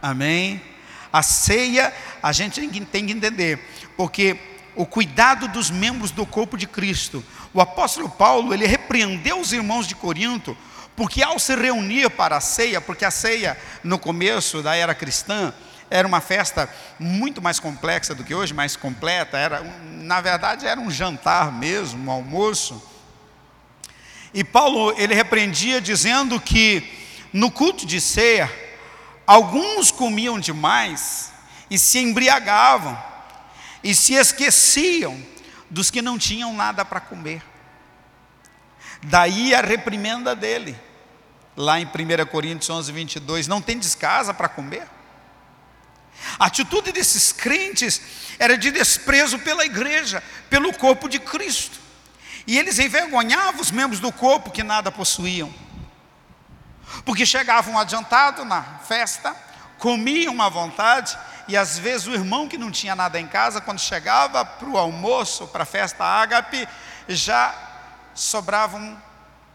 Amém? 0.00 0.62
A 1.10 1.22
ceia 1.22 1.92
a 2.22 2.30
gente 2.30 2.60
tem 2.84 3.06
que 3.06 3.12
entender, 3.12 3.58
porque 3.96 4.38
o 4.76 4.84
cuidado 4.84 5.48
dos 5.48 5.70
membros 5.70 6.10
do 6.10 6.26
corpo 6.26 6.56
de 6.56 6.66
Cristo. 6.66 7.24
O 7.54 7.60
apóstolo 7.60 8.10
Paulo, 8.10 8.52
ele 8.52 8.66
repreendeu 8.66 9.40
os 9.40 9.52
irmãos 9.52 9.86
de 9.86 9.94
Corinto, 9.94 10.56
porque 10.94 11.22
ao 11.22 11.38
se 11.38 11.56
reunir 11.56 12.10
para 12.10 12.36
a 12.36 12.40
ceia, 12.40 12.80
porque 12.80 13.04
a 13.04 13.10
ceia 13.10 13.56
no 13.82 13.98
começo 13.98 14.62
da 14.62 14.76
era 14.76 14.94
cristã 14.94 15.54
era 15.90 16.06
uma 16.06 16.20
festa 16.20 16.68
muito 16.98 17.40
mais 17.40 17.58
complexa 17.58 18.14
do 18.14 18.24
que 18.24 18.34
hoje, 18.34 18.52
mais 18.52 18.76
completa, 18.76 19.38
era, 19.38 19.62
na 20.02 20.20
verdade 20.20 20.66
era 20.66 20.80
um 20.80 20.90
jantar 20.90 21.52
mesmo, 21.52 22.06
um 22.06 22.10
almoço. 22.10 22.93
E 24.34 24.42
Paulo, 24.42 24.92
ele 24.98 25.14
repreendia 25.14 25.80
dizendo 25.80 26.40
que 26.40 26.92
no 27.32 27.52
culto 27.52 27.86
de 27.86 28.00
ceia, 28.00 28.52
alguns 29.24 29.92
comiam 29.92 30.40
demais 30.40 31.32
e 31.70 31.78
se 31.78 32.00
embriagavam 32.00 33.00
e 33.82 33.94
se 33.94 34.14
esqueciam 34.14 35.24
dos 35.70 35.88
que 35.88 36.02
não 36.02 36.18
tinham 36.18 36.52
nada 36.52 36.84
para 36.84 37.00
comer. 37.00 37.42
Daí 39.04 39.54
a 39.54 39.60
reprimenda 39.60 40.34
dele, 40.34 40.76
lá 41.56 41.78
em 41.78 41.84
1 41.84 42.26
Coríntios 42.26 42.68
11, 42.68 42.90
22, 42.90 43.46
não 43.46 43.62
tem 43.62 43.78
descasa 43.78 44.34
para 44.34 44.48
comer? 44.48 44.88
A 46.40 46.46
atitude 46.46 46.90
desses 46.90 47.30
crentes 47.30 48.00
era 48.38 48.58
de 48.58 48.72
desprezo 48.72 49.38
pela 49.38 49.64
igreja, 49.64 50.22
pelo 50.50 50.72
corpo 50.72 51.08
de 51.08 51.20
Cristo. 51.20 51.83
E 52.46 52.58
eles 52.58 52.78
envergonhavam 52.78 53.60
os 53.60 53.70
membros 53.70 54.00
do 54.00 54.12
corpo 54.12 54.50
que 54.50 54.62
nada 54.62 54.92
possuíam. 54.92 55.52
Porque 57.04 57.24
chegavam 57.24 57.78
adiantados 57.78 58.46
na 58.46 58.62
festa, 58.62 59.34
comiam 59.78 60.40
à 60.40 60.48
vontade, 60.48 61.16
e 61.48 61.56
às 61.56 61.78
vezes 61.78 62.06
o 62.06 62.14
irmão 62.14 62.48
que 62.48 62.56
não 62.56 62.70
tinha 62.70 62.94
nada 62.94 63.20
em 63.20 63.26
casa, 63.26 63.60
quando 63.60 63.78
chegava 63.78 64.44
para 64.44 64.68
o 64.68 64.78
almoço, 64.78 65.46
para 65.48 65.62
a 65.62 65.66
festa 65.66 66.04
ágape, 66.04 66.68
já 67.08 67.54
sobravam 68.14 68.96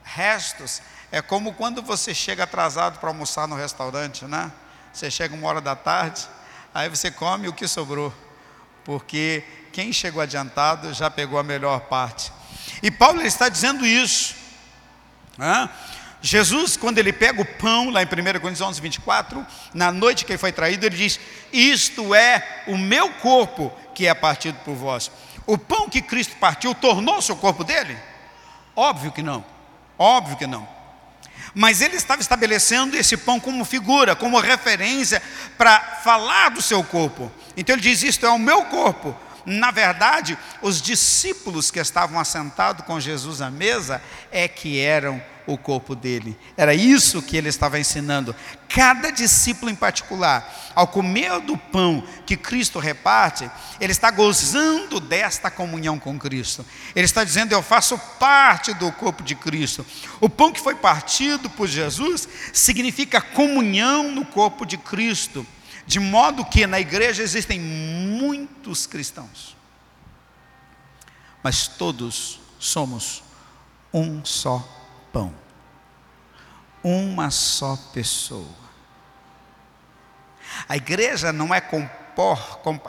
restos. 0.03 0.81
É 1.11 1.21
como 1.21 1.53
quando 1.53 1.81
você 1.81 2.13
chega 2.13 2.43
atrasado 2.43 2.99
para 2.99 3.09
almoçar 3.09 3.47
no 3.47 3.55
restaurante, 3.55 4.25
né? 4.25 4.51
Você 4.93 5.09
chega 5.09 5.33
uma 5.33 5.47
hora 5.47 5.61
da 5.61 5.75
tarde, 5.75 6.27
aí 6.73 6.89
você 6.89 7.09
come 7.09 7.47
o 7.47 7.53
que 7.53 7.67
sobrou, 7.67 8.13
porque 8.83 9.43
quem 9.71 9.93
chegou 9.93 10.21
adiantado 10.21 10.93
já 10.93 11.09
pegou 11.09 11.39
a 11.39 11.43
melhor 11.43 11.81
parte. 11.81 12.31
E 12.81 12.89
Paulo 12.91 13.21
está 13.21 13.49
dizendo 13.49 13.85
isso. 13.85 14.35
Né? 15.37 15.69
Jesus, 16.21 16.75
quando 16.75 16.97
ele 16.97 17.13
pega 17.13 17.41
o 17.41 17.45
pão, 17.45 17.89
lá 17.89 18.01
em 18.01 18.05
1 18.05 18.09
Coríntios 18.39 18.61
11, 18.61 18.81
24, 18.81 19.45
na 19.73 19.91
noite 19.91 20.25
que 20.25 20.33
ele 20.33 20.37
foi 20.37 20.51
traído, 20.51 20.85
ele 20.85 20.97
diz: 20.97 21.19
Isto 21.51 22.13
é 22.13 22.63
o 22.67 22.77
meu 22.77 23.09
corpo 23.13 23.71
que 23.95 24.05
é 24.05 24.13
partido 24.13 24.57
por 24.65 24.75
vós. 24.75 25.09
O 25.45 25.57
pão 25.57 25.89
que 25.89 26.01
Cristo 26.01 26.35
partiu 26.35 26.75
tornou-se 26.75 27.31
o 27.31 27.35
corpo 27.35 27.63
dele? 27.63 27.97
Óbvio 28.75 29.11
que 29.11 29.23
não. 29.23 29.43
Óbvio 29.97 30.37
que 30.37 30.45
não. 30.45 30.67
Mas 31.55 31.81
ele 31.81 31.95
estava 31.95 32.21
estabelecendo 32.21 32.95
esse 32.95 33.17
pão 33.17 33.39
como 33.39 33.65
figura, 33.65 34.15
como 34.15 34.39
referência 34.39 35.21
para 35.57 35.79
falar 36.03 36.49
do 36.49 36.61
seu 36.61 36.83
corpo. 36.83 37.31
Então 37.55 37.75
ele 37.75 37.81
diz: 37.81 38.03
Isto 38.03 38.25
é 38.25 38.29
o 38.29 38.37
meu 38.37 38.65
corpo 38.65 39.15
na 39.49 39.71
verdade, 39.71 40.37
os 40.61 40.81
discípulos 40.81 41.71
que 41.71 41.79
estavam 41.79 42.19
assentados 42.19 42.85
com 42.85 42.99
Jesus 42.99 43.41
à 43.41 43.49
mesa 43.49 44.01
é 44.31 44.47
que 44.47 44.79
eram 44.79 45.21
o 45.47 45.57
corpo 45.57 45.95
dele. 45.95 46.37
Era 46.55 46.73
isso 46.75 47.21
que 47.21 47.35
ele 47.35 47.49
estava 47.49 47.79
ensinando. 47.79 48.35
Cada 48.67 49.09
discípulo 49.09 49.71
em 49.71 49.75
particular, 49.75 50.71
ao 50.75 50.87
comer 50.87 51.39
do 51.41 51.57
pão 51.57 52.03
que 52.25 52.37
Cristo 52.37 52.77
reparte, 52.77 53.49
ele 53.81 53.91
está 53.91 54.11
gozando 54.11 54.99
desta 54.99 55.49
comunhão 55.49 55.97
com 55.97 56.19
Cristo. 56.19 56.63
Ele 56.95 57.05
está 57.05 57.23
dizendo: 57.23 57.51
Eu 57.51 57.63
faço 57.63 57.97
parte 58.19 58.73
do 58.75 58.91
corpo 58.91 59.23
de 59.23 59.33
Cristo. 59.33 59.83
O 60.21 60.29
pão 60.29 60.51
que 60.51 60.61
foi 60.61 60.75
partido 60.75 61.49
por 61.49 61.67
Jesus 61.67 62.27
significa 62.53 63.19
comunhão 63.19 64.11
no 64.11 64.25
corpo 64.25 64.65
de 64.65 64.77
Cristo. 64.77 65.45
De 65.89 65.99
modo 65.99 66.45
que 66.45 66.67
na 66.67 66.79
igreja 66.79 67.23
existem 67.23 67.59
muitos 67.59 68.85
cristãos, 68.85 69.57
mas 71.41 71.67
todos 71.67 72.39
somos 72.59 73.23
um 73.91 74.23
só 74.23 74.59
pão, 75.11 75.33
uma 76.83 77.31
só 77.31 77.75
pessoa. 77.91 78.53
A 80.67 80.77
igreja 80.77 81.33
não 81.33 81.51
é, 81.51 81.59
compor, 81.59 82.37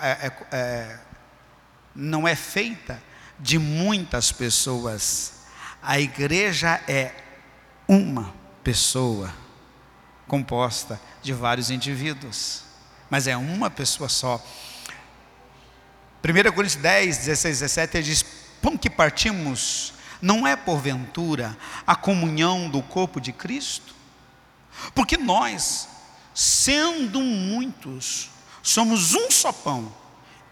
é, 0.02 0.26
é, 0.26 0.32
é, 0.52 1.00
não 1.94 2.28
é 2.28 2.36
feita 2.36 3.02
de 3.38 3.58
muitas 3.58 4.30
pessoas, 4.30 5.46
a 5.80 5.98
igreja 5.98 6.78
é 6.86 7.14
uma 7.88 8.34
pessoa 8.62 9.34
composta 10.28 11.00
de 11.22 11.32
vários 11.32 11.70
indivíduos 11.70 12.68
mas 13.10 13.26
é 13.26 13.36
uma 13.36 13.68
pessoa 13.68 14.08
só. 14.08 14.42
1 16.22 16.52
Coríntios 16.52 16.76
10, 16.76 17.18
16, 17.18 17.58
17, 17.60 17.96
ele 17.96 18.04
diz: 18.04 18.24
Pão 18.62 18.76
que 18.76 18.88
partimos 18.88 19.92
não 20.22 20.46
é 20.46 20.54
porventura 20.54 21.56
a 21.86 21.96
comunhão 21.96 22.68
do 22.68 22.82
corpo 22.82 23.20
de 23.20 23.32
Cristo? 23.32 23.94
Porque 24.94 25.16
nós, 25.16 25.88
sendo 26.34 27.20
muitos, 27.20 28.30
somos 28.62 29.14
um 29.14 29.30
só 29.30 29.52
pão 29.52 29.92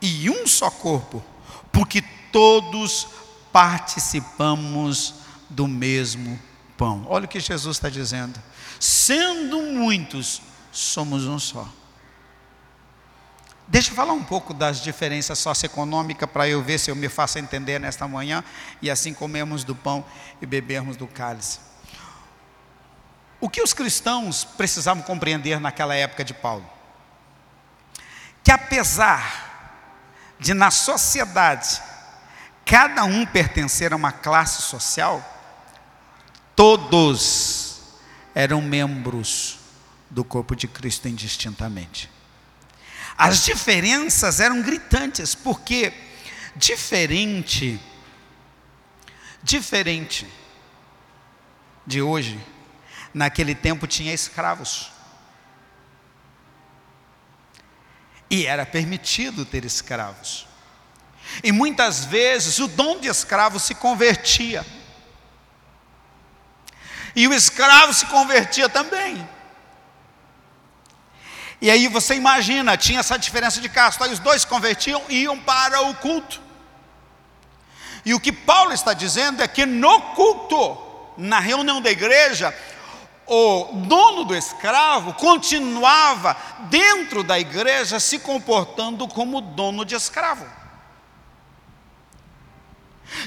e 0.01 0.29
um 0.31 0.47
só 0.47 0.71
corpo, 0.71 1.23
porque 1.71 2.03
todos 2.33 3.09
participamos 3.53 5.15
do 5.49 5.67
mesmo 5.67 6.39
pão. 6.77 7.05
Olha 7.09 7.25
o 7.25 7.29
que 7.29 7.41
Jesus 7.41 7.77
está 7.77 7.89
dizendo. 7.89 8.41
Sendo 8.79 9.63
muitos, 9.63 10.41
somos 10.71 11.25
um 11.25 11.39
só. 11.39 11.69
Deixa 13.71 13.91
eu 13.91 13.95
falar 13.95 14.15
um 14.15 14.25
pouco 14.25 14.55
das 14.55 14.81
diferenças 14.81 15.39
socioeconômicas 15.39 16.29
para 16.31 16.49
eu 16.49 16.63
ver 16.63 16.79
se 16.79 16.91
eu 16.91 16.97
me 16.97 17.07
faço 17.07 17.39
entender 17.39 17.79
nesta 17.79 18.09
manhã 18.09 18.43
e 18.81 18.91
assim 18.91 19.13
comemos 19.13 19.63
do 19.63 19.75
pão 19.77 20.03
e 20.41 20.47
bebermos 20.47 20.97
do 20.97 21.07
cálice. 21.07 21.61
O 23.39 23.47
que 23.47 23.61
os 23.61 23.75
cristãos 23.75 24.43
precisavam 24.43 25.03
compreender 25.03 25.61
naquela 25.61 25.95
época 25.95 26.25
de 26.25 26.33
Paulo? 26.33 26.69
Que 28.43 28.51
apesar 28.51 29.77
de 30.41 30.55
na 30.55 30.71
sociedade 30.71 31.83
cada 32.65 33.05
um 33.05 33.27
pertencer 33.27 33.93
a 33.93 33.97
uma 33.97 34.13
classe 34.13 34.63
social, 34.63 35.23
todos 36.57 37.83
eram 38.35 38.63
membros 38.63 39.59
do 40.09 40.25
corpo 40.25 40.57
de 40.57 40.67
Cristo 40.67 41.07
indistintamente. 41.07 42.18
As 43.19 43.45
diferenças 43.45 44.39
eram 44.39 44.63
gritantes, 44.63 45.35
porque 45.35 45.93
diferente, 46.55 47.81
diferente 49.43 50.25
de 51.85 52.01
hoje, 52.01 52.39
naquele 53.13 53.57
tempo 53.57 53.89
tinha 53.89 54.15
escravos. 54.15 54.93
E 58.31 58.47
era 58.47 58.65
permitido 58.65 59.45
ter 59.45 59.65
escravos. 59.65 60.47
E 61.43 61.51
muitas 61.51 62.05
vezes 62.05 62.61
o 62.61 62.69
dom 62.69 63.01
de 63.01 63.09
escravo 63.09 63.59
se 63.59 63.75
convertia. 63.75 64.65
E 67.17 67.27
o 67.27 67.35
escravo 67.35 67.93
se 67.93 68.07
convertia 68.07 68.69
também. 68.69 69.29
E 71.61 71.71
aí 71.71 71.89
você 71.89 72.15
imagina, 72.15 72.77
tinha 72.77 73.01
essa 73.01 73.19
diferença 73.19 73.61
de 73.61 73.69
casto. 73.69 74.03
Aí 74.05 74.13
os 74.13 74.19
dois 74.19 74.45
convertiam 74.45 75.03
e 75.09 75.23
iam 75.23 75.39
para 75.39 75.83
o 75.83 75.95
culto. 75.97 76.41
E 78.05 78.15
o 78.15 78.21
que 78.21 78.33
Paulo 78.33 78.73
está 78.73 78.93
dizendo 78.93 79.43
é 79.43 79.49
que 79.49 79.67
no 79.67 80.01
culto, 80.15 80.79
na 81.17 81.41
reunião 81.41 81.81
da 81.81 81.91
igreja, 81.91 82.55
o 83.27 83.65
dono 83.87 84.25
do 84.25 84.35
escravo 84.35 85.13
continuava 85.15 86.37
dentro 86.71 87.23
da 87.23 87.39
igreja 87.39 88.01
se 88.01 88.19
comportando 88.19 89.07
como 89.09 89.41
dono 89.41 89.85
de 89.85 89.95
escravo. 89.95 90.47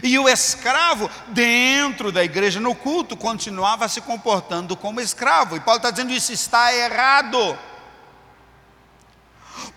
E 0.01 0.17
o 0.17 0.29
escravo, 0.29 1.09
dentro 1.27 2.11
da 2.11 2.23
igreja, 2.23 2.59
no 2.59 2.73
culto, 2.73 3.17
continuava 3.17 3.87
se 3.87 3.99
comportando 3.99 4.75
como 4.75 5.01
escravo. 5.01 5.55
E 5.55 5.59
Paulo 5.59 5.77
está 5.77 5.91
dizendo: 5.91 6.13
isso 6.13 6.31
está 6.31 6.73
errado. 6.73 7.57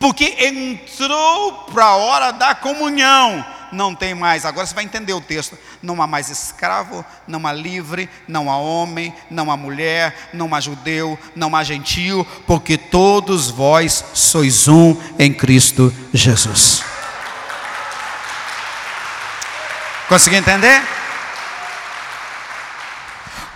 Porque 0.05 0.37
entrou 0.39 1.65
para 1.73 1.87
a 1.87 1.97
hora 1.97 2.31
da 2.31 2.55
comunhão, 2.55 3.43
não 3.73 3.95
tem 3.95 4.15
mais. 4.15 4.45
Agora 4.45 4.67
você 4.67 4.75
vai 4.75 4.85
entender 4.85 5.15
o 5.15 5.21
texto: 5.23 5.57
não 5.83 6.03
há 6.03 6.07
mais 6.07 6.29
escravo, 6.29 7.03
não 7.27 7.47
há 7.47 7.55
livre, 7.55 8.11
não 8.29 8.51
há 8.51 8.59
homem, 8.59 9.15
não 9.31 9.51
há 9.51 9.57
mulher, 9.57 10.29
não 10.35 10.55
há 10.55 10.61
judeu, 10.61 11.19
não 11.35 11.57
há 11.57 11.65
gentio, 11.65 12.23
porque 12.47 12.77
todos 12.77 13.49
vós 13.49 14.05
sois 14.13 14.69
um 14.69 14.95
em 15.19 15.33
Cristo 15.33 15.91
Jesus. 16.13 16.85
Conseguiu 20.07 20.39
entender? 20.41 20.83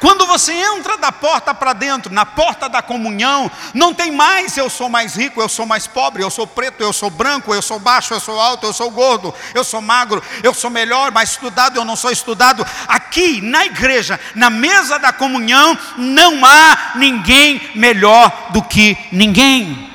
Quando 0.00 0.26
você 0.26 0.52
entra 0.52 0.96
da 0.96 1.10
porta 1.10 1.52
para 1.52 1.72
dentro, 1.72 2.12
na 2.12 2.24
porta 2.24 2.68
da 2.68 2.80
comunhão, 2.80 3.50
não 3.74 3.92
tem 3.92 4.12
mais 4.12 4.56
eu 4.56 4.70
sou 4.70 4.88
mais 4.88 5.16
rico, 5.16 5.40
eu 5.40 5.48
sou 5.48 5.66
mais 5.66 5.86
pobre, 5.86 6.22
eu 6.22 6.30
sou 6.30 6.46
preto, 6.46 6.82
eu 6.82 6.92
sou 6.92 7.10
branco, 7.10 7.54
eu 7.54 7.62
sou 7.62 7.78
baixo, 7.78 8.14
eu 8.14 8.20
sou 8.20 8.38
alto, 8.40 8.66
eu 8.66 8.72
sou 8.72 8.90
gordo, 8.90 9.34
eu 9.54 9.64
sou 9.64 9.80
magro, 9.80 10.22
eu 10.42 10.54
sou 10.54 10.70
melhor, 10.70 11.10
mais 11.10 11.30
estudado, 11.30 11.76
eu 11.76 11.84
não 11.84 11.96
sou 11.96 12.10
estudado. 12.12 12.64
Aqui 12.86 13.40
na 13.40 13.66
igreja, 13.66 14.20
na 14.34 14.50
mesa 14.50 14.98
da 14.98 15.12
comunhão, 15.12 15.76
não 15.96 16.44
há 16.44 16.92
ninguém 16.94 17.70
melhor 17.74 18.50
do 18.50 18.62
que 18.62 18.96
ninguém. 19.10 19.87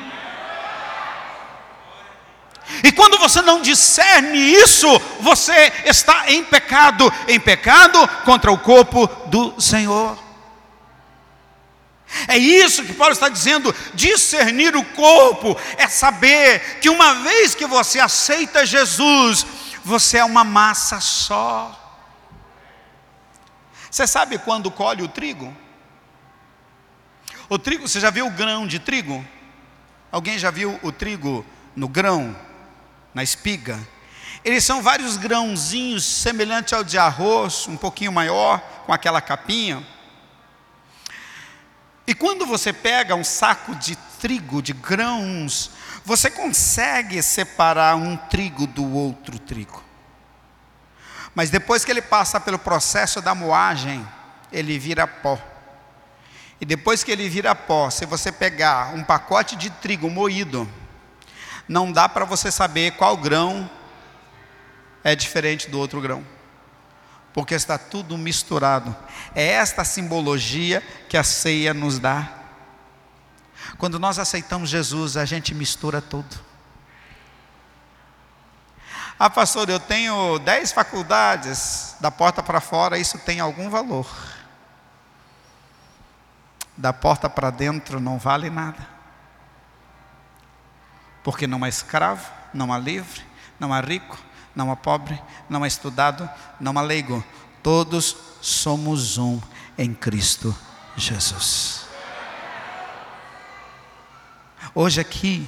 E 2.84 2.92
quando 2.92 3.18
você 3.18 3.42
não 3.42 3.62
discerne 3.62 4.38
isso, 4.38 4.88
você 5.22 5.72
está 5.86 6.30
em 6.30 6.44
pecado, 6.44 7.12
em 7.30 7.40
pecado 7.40 8.06
contra 8.26 8.52
o 8.52 8.58
corpo 8.58 9.08
do 9.28 9.60
Senhor. 9.60 10.22
É 12.28 12.38
isso 12.38 12.84
que 12.84 12.94
Paulo 12.94 13.14
está 13.14 13.30
dizendo, 13.30 13.74
discernir 13.94 14.76
o 14.76 14.84
corpo 14.84 15.58
é 15.78 15.88
saber 15.88 16.80
que 16.80 16.90
uma 16.90 17.16
vez 17.24 17.56
que 17.56 17.66
você 17.66 18.00
aceita 18.00 18.66
Jesus, 18.66 19.46
você 19.84 20.18
é 20.18 20.26
uma 20.26 20.44
massa 20.44 21.00
só. 21.00 21.80
Você 23.90 24.06
sabe 24.06 24.38
quando 24.38 24.70
colhe 24.70 25.02
o 25.02 25.08
trigo? 25.08 25.56
O 27.48 27.58
trigo, 27.58 27.88
você 27.88 28.00
já 28.00 28.10
viu 28.10 28.28
o 28.28 28.32
grão 28.32 28.68
de 28.68 28.78
trigo? 28.78 29.26
Alguém 30.12 30.38
já 30.38 30.52
viu 30.52 30.78
o 30.84 30.92
trigo 30.92 31.46
no 31.76 31.88
grão? 31.88 32.36
Na 33.14 33.24
espiga. 33.24 33.80
Eles 34.44 34.64
são 34.64 34.82
vários 34.82 35.16
grãozinhos 35.16 36.04
semelhantes 36.04 36.74
ao 36.74 36.84
de 36.84 36.98
arroz, 36.98 37.68
um 37.68 37.78
pouquinho 37.78 38.12
maior, 38.12 38.60
com 38.86 38.94
aquela 38.94 39.22
capinha. 39.22 39.86
E 42.06 42.14
quando 42.14 42.46
você 42.46 42.74
pega 42.74 43.16
um 43.16 43.24
saco 43.24 43.74
de 43.76 43.96
trigo, 44.20 44.62
de 44.62 44.74
grãos, 44.74 45.72
você 46.04 46.30
consegue 46.30 47.22
separar 47.22 47.96
um 47.96 48.18
trigo 48.18 48.68
do 48.68 48.94
outro 48.94 49.40
trigo. 49.40 49.82
Mas 51.34 51.50
depois 51.50 51.86
que 51.86 51.92
ele 51.92 52.02
passa 52.02 52.40
pelo 52.40 52.60
processo 52.60 53.22
da 53.22 53.34
moagem, 53.34 54.06
ele 54.52 54.78
vira 54.78 55.08
pó. 55.08 55.40
E 56.60 56.66
depois 56.66 57.04
que 57.04 57.12
ele 57.12 57.28
vira 57.30 57.56
pó, 57.56 57.90
se 57.90 58.06
você 58.06 58.32
pegar 58.32 58.94
um 58.94 59.04
pacote 59.04 59.56
de 59.56 59.70
trigo 59.70 60.10
moído, 60.10 60.70
não 61.68 61.92
dá 61.92 62.10
para 62.10 62.26
você 62.26 62.52
saber 62.52 62.92
qual 62.92 63.16
grão 63.16 63.70
é 65.04 65.16
diferente 65.16 65.70
do 65.70 65.80
outro 65.80 66.02
grão, 66.02 66.26
porque 67.34 67.54
está 67.54 67.78
tudo 67.78 68.18
misturado. 68.18 68.96
É 69.34 69.46
esta 69.46 69.84
simbologia 69.84 70.82
que 71.10 71.18
a 71.18 71.24
ceia 71.24 71.74
nos 71.74 72.00
dá. 72.00 72.30
Quando 73.78 74.00
nós 74.00 74.20
aceitamos 74.20 74.70
Jesus, 74.70 75.18
a 75.18 75.26
gente 75.26 75.54
mistura 75.54 76.02
tudo. 76.02 76.40
Ah, 79.18 79.30
pastor, 79.30 79.70
eu 79.70 79.80
tenho 79.80 80.40
dez 80.40 80.72
faculdades, 80.72 81.96
da 82.00 82.12
porta 82.12 82.44
para 82.44 82.60
fora, 82.60 82.98
isso 82.98 83.18
tem 83.20 83.40
algum 83.40 83.70
valor. 83.70 84.08
Da 86.76 86.92
porta 86.92 87.30
para 87.30 87.50
dentro 87.50 88.00
não 88.00 88.18
vale 88.18 88.50
nada 88.50 88.94
porque 91.24 91.48
não 91.48 91.64
há 91.64 91.70
escravo, 91.70 92.30
não 92.54 92.72
há 92.74 92.78
livre, 92.78 93.22
não 93.60 93.74
há 93.74 93.80
rico, 93.80 94.18
não 94.56 94.72
há 94.72 94.76
pobre, 94.76 95.20
não 95.50 95.64
há 95.64 95.68
estudado, 95.68 96.30
não 96.60 96.78
há 96.78 96.82
leigo. 96.82 97.24
Todos 97.62 98.16
somos 98.42 99.18
um 99.18 99.40
em 99.78 99.94
Cristo 99.94 100.56
Jesus. 100.96 101.86
Hoje 104.76 105.00
aqui 105.00 105.48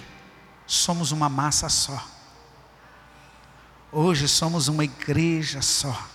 somos 0.66 1.12
uma 1.12 1.28
massa 1.30 1.68
só. 1.70 2.02
Hoje 3.92 4.28
somos 4.28 4.68
uma 4.68 4.84
igreja 4.84 5.62
só. 5.62 6.08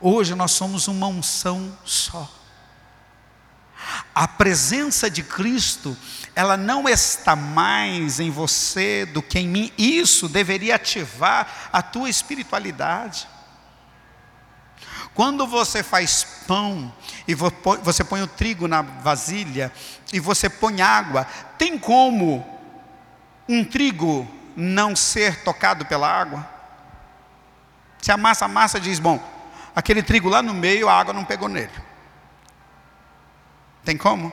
Hoje 0.00 0.34
nós 0.34 0.52
somos 0.52 0.88
uma 0.88 1.06
unção 1.06 1.76
só. 1.84 2.28
A 4.14 4.28
presença 4.28 5.10
de 5.10 5.22
Cristo 5.22 5.96
ela 6.34 6.56
não 6.56 6.88
está 6.88 7.34
mais 7.34 8.20
em 8.20 8.30
você 8.30 9.04
do 9.04 9.20
que 9.20 9.38
em 9.38 9.48
mim. 9.48 9.72
Isso 9.76 10.28
deveria 10.28 10.76
ativar 10.76 11.70
a 11.72 11.82
tua 11.82 12.08
espiritualidade. 12.08 13.28
Quando 15.12 15.46
você 15.46 15.82
faz 15.82 16.24
pão 16.46 16.92
e 17.26 17.34
você 17.34 18.04
põe 18.04 18.22
o 18.22 18.26
trigo 18.26 18.68
na 18.68 18.80
vasilha 18.80 19.72
e 20.12 20.20
você 20.20 20.48
põe 20.48 20.80
água, 20.80 21.26
tem 21.58 21.78
como 21.78 22.46
um 23.48 23.64
trigo 23.64 24.26
não 24.56 24.94
ser 24.94 25.42
tocado 25.42 25.84
pela 25.84 26.08
água? 26.08 26.48
Se 28.00 28.10
a 28.10 28.16
massa, 28.16 28.44
a 28.44 28.48
massa 28.48 28.80
diz, 28.80 28.98
bom, 28.98 29.20
aquele 29.74 30.02
trigo 30.02 30.28
lá 30.28 30.42
no 30.42 30.54
meio, 30.54 30.88
a 30.88 30.98
água 30.98 31.12
não 31.12 31.24
pegou 31.24 31.48
nele. 31.48 31.89
Tem 33.84 33.96
como? 33.96 34.32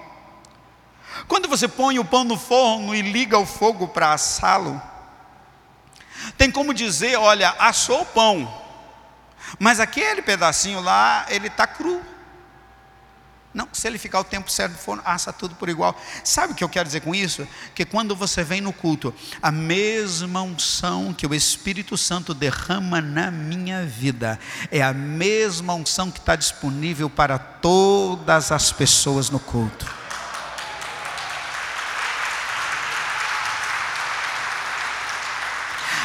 Quando 1.28 1.48
você 1.48 1.68
põe 1.68 2.00
o 2.00 2.06
pão 2.06 2.24
no 2.24 2.38
forno 2.38 2.94
e 2.94 3.02
liga 3.02 3.38
o 3.38 3.46
fogo 3.46 3.88
para 3.88 4.14
assá-lo, 4.14 4.82
tem 6.38 6.52
como 6.52 6.74
dizer: 6.74 7.18
olha, 7.18 7.56
assou 7.58 8.02
o 8.02 8.06
pão, 8.06 8.62
mas 9.60 9.80
aquele 9.80 10.22
pedacinho 10.22 10.82
lá, 10.82 11.26
ele 11.30 11.48
está 11.48 11.66
cru. 11.66 12.02
Não, 13.58 13.68
se 13.74 13.88
ele 13.88 13.98
ficar 13.98 14.20
o 14.20 14.24
tempo 14.24 14.52
certo, 14.52 14.76
for, 14.76 15.02
assa 15.04 15.34
tudo 15.34 15.56
por 15.56 15.68
igual. 15.68 16.00
Sabe 16.24 16.54
o 16.54 16.56
que 16.56 16.64
eu 16.64 16.70
quero 16.70 16.86
dizer 16.86 17.02
com 17.02 17.16
isso? 17.16 17.48
Que 17.74 17.86
quando 17.86 18.16
você 18.16 18.44
vem 18.44 18.62
no 18.62 18.72
culto, 18.72 19.12
a 19.42 19.52
mesma 19.52 20.44
unção 20.44 21.12
que 21.12 21.26
o 21.26 21.34
Espírito 21.34 21.98
Santo 21.98 22.36
derrama 22.36 23.02
na 23.02 23.32
minha 23.32 23.84
vida, 23.84 24.40
é 24.70 24.84
a 24.84 24.94
mesma 24.94 25.74
unção 25.74 26.12
que 26.12 26.20
está 26.20 26.36
disponível 26.36 27.10
para 27.10 27.40
todas 27.40 28.52
as 28.52 28.72
pessoas 28.72 29.32
no 29.32 29.40
culto. 29.40 29.92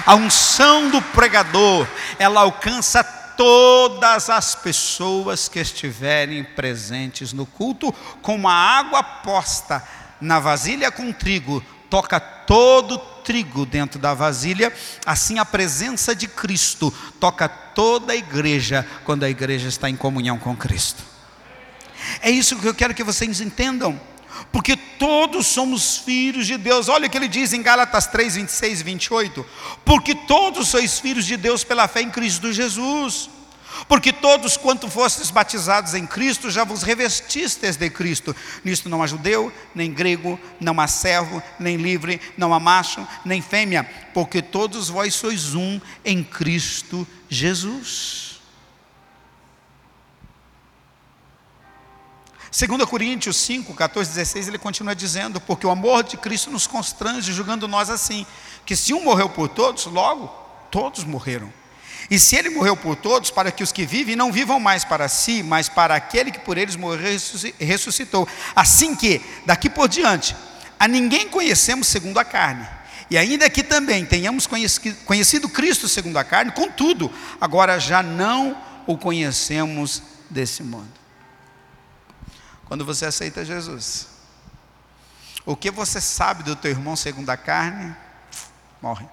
A 0.06 0.14
unção 0.14 0.88
do 0.88 1.02
pregador, 1.02 1.86
ela 2.18 2.40
alcança 2.40 3.04
todas 3.42 4.30
as 4.30 4.54
pessoas 4.54 5.48
que 5.48 5.58
estiverem 5.58 6.44
presentes 6.44 7.32
no 7.32 7.44
culto, 7.44 7.92
como 8.22 8.46
a 8.48 8.54
água 8.54 9.02
posta 9.02 9.82
na 10.20 10.38
vasilha 10.38 10.92
com 10.92 11.12
trigo, 11.12 11.60
toca 11.90 12.20
todo 12.20 12.94
o 12.94 12.98
trigo 12.98 13.66
dentro 13.66 13.98
da 13.98 14.14
vasilha, 14.14 14.72
assim 15.04 15.40
a 15.40 15.44
presença 15.44 16.14
de 16.14 16.28
Cristo 16.28 16.94
toca 17.18 17.48
toda 17.48 18.12
a 18.12 18.16
igreja 18.16 18.86
quando 19.04 19.24
a 19.24 19.28
igreja 19.28 19.66
está 19.66 19.90
em 19.90 19.96
comunhão 19.96 20.38
com 20.38 20.56
Cristo. 20.56 21.02
É 22.20 22.30
isso 22.30 22.56
que 22.60 22.68
eu 22.68 22.74
quero 22.74 22.94
que 22.94 23.02
vocês 23.02 23.40
entendam 23.40 24.00
porque 24.52 24.76
todos 25.02 25.48
somos 25.48 25.96
filhos 25.96 26.46
de 26.46 26.56
Deus. 26.56 26.88
Olha 26.88 27.08
o 27.08 27.10
que 27.10 27.18
ele 27.18 27.26
diz 27.26 27.52
em 27.52 27.60
Gálatas 27.60 28.06
3, 28.06 28.36
26 28.36 28.80
e 28.82 28.84
28. 28.84 29.46
Porque 29.84 30.14
todos 30.14 30.68
sois 30.68 31.00
filhos 31.00 31.26
de 31.26 31.36
Deus 31.36 31.64
pela 31.64 31.88
fé 31.88 32.02
em 32.02 32.08
Cristo 32.08 32.52
Jesus. 32.52 33.28
Porque 33.88 34.12
todos, 34.12 34.56
quanto 34.56 34.88
fostes 34.88 35.28
batizados 35.28 35.94
em 35.94 36.06
Cristo, 36.06 36.52
já 36.52 36.62
vos 36.62 36.84
revestistes 36.84 37.74
de 37.74 37.90
Cristo. 37.90 38.36
Nisto 38.62 38.88
não 38.88 39.02
há 39.02 39.08
judeu, 39.08 39.52
nem 39.74 39.92
grego, 39.92 40.38
não 40.60 40.80
há 40.80 40.86
servo, 40.86 41.42
nem 41.58 41.78
livre, 41.78 42.20
não 42.36 42.54
há 42.54 42.60
macho, 42.60 43.04
nem 43.24 43.42
fêmea, 43.42 43.82
porque 44.14 44.40
todos 44.40 44.88
vós 44.88 45.14
sois 45.14 45.52
um 45.52 45.80
em 46.04 46.22
Cristo 46.22 47.04
Jesus. 47.28 48.31
2 52.54 52.84
Coríntios 52.84 53.38
5, 53.38 53.72
14, 53.72 54.10
16, 54.10 54.48
ele 54.48 54.58
continua 54.58 54.94
dizendo: 54.94 55.40
Porque 55.40 55.66
o 55.66 55.70
amor 55.70 56.04
de 56.04 56.18
Cristo 56.18 56.50
nos 56.50 56.66
constrange, 56.66 57.32
julgando 57.32 57.66
nós 57.66 57.88
assim, 57.88 58.26
que 58.66 58.76
se 58.76 58.92
um 58.92 59.02
morreu 59.02 59.30
por 59.30 59.48
todos, 59.48 59.86
logo 59.86 60.26
todos 60.70 61.02
morreram. 61.02 61.50
E 62.10 62.18
se 62.18 62.36
ele 62.36 62.50
morreu 62.50 62.76
por 62.76 62.94
todos, 62.94 63.30
para 63.30 63.50
que 63.50 63.62
os 63.62 63.72
que 63.72 63.86
vivem 63.86 64.14
não 64.14 64.30
vivam 64.30 64.60
mais 64.60 64.84
para 64.84 65.08
si, 65.08 65.42
mas 65.42 65.70
para 65.70 65.94
aquele 65.94 66.30
que 66.30 66.40
por 66.40 66.58
eles 66.58 66.76
morreu 66.76 67.16
ressuscitou. 67.58 68.28
Assim 68.54 68.94
que, 68.94 69.22
daqui 69.46 69.70
por 69.70 69.88
diante, 69.88 70.36
a 70.78 70.86
ninguém 70.86 71.28
conhecemos 71.28 71.86
segundo 71.86 72.18
a 72.18 72.24
carne. 72.24 72.68
E 73.10 73.16
ainda 73.16 73.48
que 73.48 73.62
também 73.62 74.04
tenhamos 74.04 74.46
conhecido 75.06 75.48
Cristo 75.48 75.88
segundo 75.88 76.18
a 76.18 76.24
carne, 76.24 76.52
contudo, 76.52 77.10
agora 77.40 77.78
já 77.78 78.02
não 78.02 78.56
o 78.86 78.98
conhecemos 78.98 80.02
desse 80.28 80.62
modo 80.62 81.01
quando 82.72 82.86
você 82.86 83.04
aceita 83.04 83.44
Jesus. 83.44 84.06
O 85.44 85.54
que 85.54 85.70
você 85.70 86.00
sabe 86.00 86.42
do 86.42 86.56
teu 86.56 86.70
irmão 86.70 86.96
segundo 86.96 87.28
a 87.28 87.36
carne, 87.36 87.94
morre. 88.80 89.06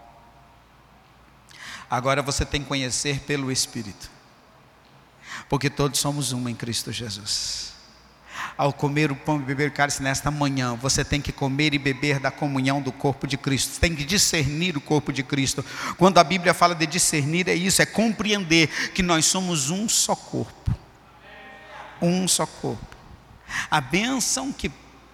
Agora 1.91 2.21
você 2.21 2.45
tem 2.45 2.61
que 2.61 2.69
conhecer 2.69 3.19
pelo 3.19 3.51
Espírito, 3.51 4.09
porque 5.49 5.69
todos 5.69 5.99
somos 5.99 6.31
um 6.31 6.47
em 6.47 6.55
Cristo 6.55 6.89
Jesus. 6.93 7.73
Ao 8.57 8.71
comer 8.71 9.11
o 9.11 9.15
pão 9.17 9.41
e 9.41 9.43
beber 9.43 9.71
o 9.71 9.73
cálice 9.73 10.01
nesta 10.01 10.31
manhã, 10.31 10.75
você 10.75 11.03
tem 11.03 11.19
que 11.19 11.33
comer 11.33 11.73
e 11.73 11.77
beber 11.77 12.17
da 12.17 12.31
comunhão 12.31 12.81
do 12.81 12.93
corpo 12.93 13.27
de 13.27 13.35
Cristo, 13.35 13.77
tem 13.77 13.93
que 13.93 14.05
discernir 14.05 14.77
o 14.77 14.81
corpo 14.81 15.11
de 15.11 15.21
Cristo. 15.21 15.65
Quando 15.97 16.17
a 16.17 16.23
Bíblia 16.23 16.53
fala 16.53 16.73
de 16.73 16.87
discernir, 16.87 17.49
é 17.49 17.55
isso, 17.55 17.81
é 17.81 17.85
compreender 17.85 18.69
que 18.93 19.03
nós 19.03 19.25
somos 19.25 19.69
um 19.69 19.89
só 19.89 20.15
corpo. 20.15 20.73
Um 22.01 22.25
só 22.25 22.45
corpo. 22.45 22.98
A 23.69 23.81
bênção 23.81 24.51
que 24.51 24.71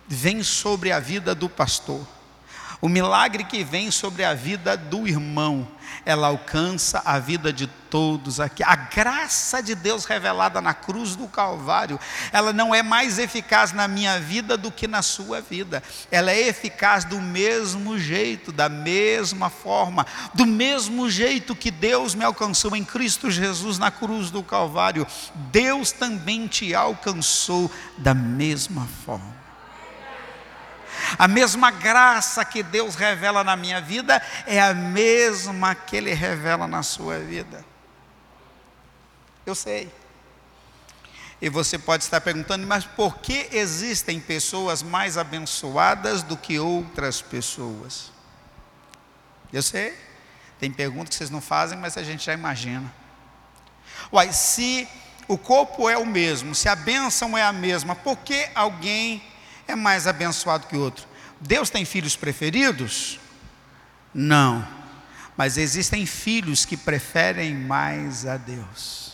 vem 0.07 0.43
sobre 0.43 0.91
a 0.91 0.99
vida 0.99 1.33
do 1.33 1.49
pastor, 1.49 2.05
o 2.81 2.89
milagre 2.89 3.43
que 3.43 3.63
vem 3.63 3.89
sobre 3.89 4.23
a 4.23 4.33
vida 4.33 4.77
do 4.77 5.07
irmão, 5.07 5.67
ela 6.05 6.27
alcança 6.27 7.01
a 7.03 7.17
vida 7.17 7.51
de 7.51 7.67
todos 7.67 8.39
aqui. 8.39 8.63
A 8.63 8.75
graça 8.75 9.61
de 9.61 9.73
Deus 9.73 10.05
revelada 10.05 10.61
na 10.61 10.73
cruz 10.73 11.15
do 11.15 11.27
Calvário, 11.27 11.99
ela 12.31 12.53
não 12.53 12.75
é 12.75 12.83
mais 12.83 13.17
eficaz 13.17 13.71
na 13.71 13.87
minha 13.87 14.19
vida 14.19 14.55
do 14.55 14.71
que 14.71 14.87
na 14.87 15.01
sua 15.01 15.41
vida. 15.41 15.81
Ela 16.11 16.31
é 16.31 16.47
eficaz 16.47 17.05
do 17.05 17.19
mesmo 17.19 17.97
jeito, 17.97 18.51
da 18.51 18.69
mesma 18.69 19.49
forma, 19.49 20.05
do 20.33 20.45
mesmo 20.45 21.09
jeito 21.09 21.55
que 21.55 21.71
Deus 21.71 22.13
me 22.13 22.23
alcançou 22.23 22.75
em 22.75 22.83
Cristo 22.83 23.31
Jesus 23.31 23.79
na 23.79 23.89
cruz 23.89 24.29
do 24.29 24.43
Calvário. 24.43 25.07
Deus 25.51 25.91
também 25.91 26.47
te 26.47 26.75
alcançou 26.75 27.71
da 27.97 28.13
mesma 28.13 28.87
forma. 29.05 29.44
A 31.17 31.27
mesma 31.27 31.71
graça 31.71 32.43
que 32.43 32.63
Deus 32.63 32.95
revela 32.95 33.43
na 33.43 33.55
minha 33.55 33.81
vida 33.81 34.21
é 34.45 34.61
a 34.61 34.73
mesma 34.73 35.75
que 35.75 35.95
Ele 35.95 36.13
revela 36.13 36.67
na 36.67 36.83
sua 36.83 37.19
vida. 37.19 37.63
Eu 39.45 39.55
sei. 39.55 39.91
E 41.41 41.49
você 41.49 41.77
pode 41.77 42.03
estar 42.03 42.21
perguntando, 42.21 42.65
mas 42.65 42.85
por 42.85 43.17
que 43.17 43.49
existem 43.51 44.19
pessoas 44.19 44.81
mais 44.81 45.17
abençoadas 45.17 46.23
do 46.23 46.35
que 46.35 46.57
outras 46.59 47.21
pessoas? 47.21 48.11
Eu 49.51 49.61
sei. 49.61 49.95
Tem 50.59 50.71
perguntas 50.71 51.09
que 51.09 51.15
vocês 51.15 51.29
não 51.29 51.41
fazem, 51.41 51.77
mas 51.77 51.97
a 51.97 52.03
gente 52.03 52.25
já 52.25 52.33
imagina. 52.33 52.91
Uai, 54.11 54.31
se 54.31 54.87
o 55.27 55.37
corpo 55.37 55.89
é 55.89 55.97
o 55.97 56.05
mesmo, 56.05 56.55
se 56.55 56.69
a 56.69 56.75
bênção 56.75 57.37
é 57.37 57.43
a 57.43 57.51
mesma, 57.51 57.95
por 57.95 58.17
que 58.17 58.49
alguém 58.55 59.21
é 59.67 59.75
mais 59.75 60.07
abençoado 60.07 60.67
que 60.67 60.75
o 60.75 60.79
outro. 60.79 61.07
Deus 61.39 61.69
tem 61.69 61.85
filhos 61.85 62.15
preferidos? 62.15 63.19
Não. 64.13 64.67
Mas 65.35 65.57
existem 65.57 66.05
filhos 66.05 66.65
que 66.65 66.77
preferem 66.77 67.53
mais 67.53 68.25
a 68.25 68.37
Deus. 68.37 69.13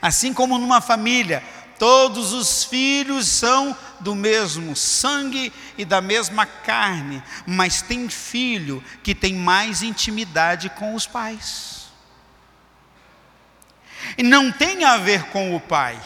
Assim 0.00 0.32
como 0.32 0.58
numa 0.58 0.80
família, 0.80 1.42
todos 1.78 2.32
os 2.32 2.64
filhos 2.64 3.28
são 3.28 3.76
do 4.00 4.14
mesmo 4.14 4.74
sangue 4.74 5.52
e 5.76 5.84
da 5.84 6.00
mesma 6.00 6.46
carne, 6.46 7.22
mas 7.46 7.82
tem 7.82 8.08
filho 8.08 8.82
que 9.02 9.14
tem 9.14 9.34
mais 9.34 9.82
intimidade 9.82 10.70
com 10.70 10.94
os 10.94 11.06
pais. 11.06 11.84
E 14.16 14.22
não 14.22 14.50
tem 14.52 14.84
a 14.84 14.96
ver 14.96 15.24
com 15.24 15.54
o 15.54 15.60
pai 15.60 15.98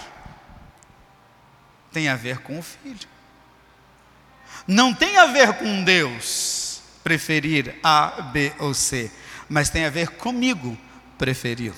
tem 1.92 2.08
a 2.08 2.16
ver 2.16 2.38
com 2.38 2.58
o 2.58 2.62
filho. 2.62 3.08
Não 4.66 4.92
tem 4.92 5.16
a 5.16 5.26
ver 5.26 5.54
com 5.54 5.82
Deus 5.84 6.82
preferir 7.02 7.78
A, 7.82 8.22
B 8.32 8.52
ou 8.58 8.74
C, 8.74 9.10
mas 9.48 9.70
tem 9.70 9.84
a 9.86 9.90
ver 9.90 10.10
comigo 10.10 10.76
preferi-lo. 11.16 11.74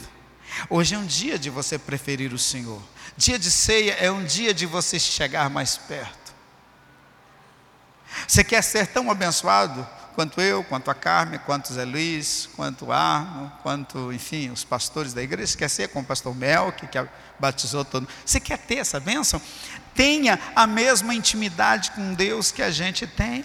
Hoje 0.69 0.95
é 0.95 0.99
um 0.99 1.07
dia 1.07 1.39
de 1.39 1.49
você 1.49 1.79
preferir 1.79 2.33
o 2.33 2.39
Senhor. 2.39 2.83
Dia 3.17 3.39
de 3.39 3.51
ceia 3.51 3.93
é 3.93 4.11
um 4.11 4.25
dia 4.25 4.53
de 4.53 4.67
você 4.67 4.99
chegar 4.99 5.49
mais 5.49 5.77
perto. 5.77 6.35
Você 8.27 8.43
quer 8.43 8.63
ser 8.63 8.87
tão 8.89 9.11
abençoado 9.11 9.87
quanto 10.15 10.41
eu, 10.41 10.65
quanto 10.65 10.91
a 10.91 10.95
Carmen, 10.95 11.39
quanto 11.47 11.73
Zé 11.73 11.85
Luiz, 11.85 12.49
quanto 12.57 12.91
Arno, 12.91 13.51
quanto, 13.63 14.13
enfim, 14.13 14.51
os 14.51 14.65
pastores 14.65 15.13
da 15.15 15.23
igreja. 15.23 15.53
Você 15.53 15.59
quer 15.59 15.71
ser 15.71 15.89
como 15.89 16.05
o 16.05 16.07
pastor 16.07 16.35
Melk, 16.35 16.87
que 16.89 16.99
batizou 17.39 17.85
todo 17.85 18.03
mundo. 18.03 18.13
Você 18.25 18.41
quer 18.41 18.59
ter 18.59 18.77
essa 18.77 18.99
bênção? 18.99 19.41
Tenha 20.01 20.41
a 20.57 20.67
mesma 20.67 21.15
intimidade 21.15 21.91
com 21.91 22.15
Deus 22.15 22.51
que 22.51 22.63
a 22.63 22.71
gente 22.71 23.07
tem. 23.07 23.45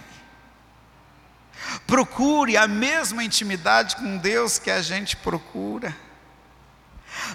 Procure 1.86 2.56
a 2.56 2.66
mesma 2.66 3.22
intimidade 3.22 3.94
com 3.96 4.16
Deus 4.16 4.58
que 4.58 4.70
a 4.70 4.80
gente 4.80 5.18
procura. 5.18 5.94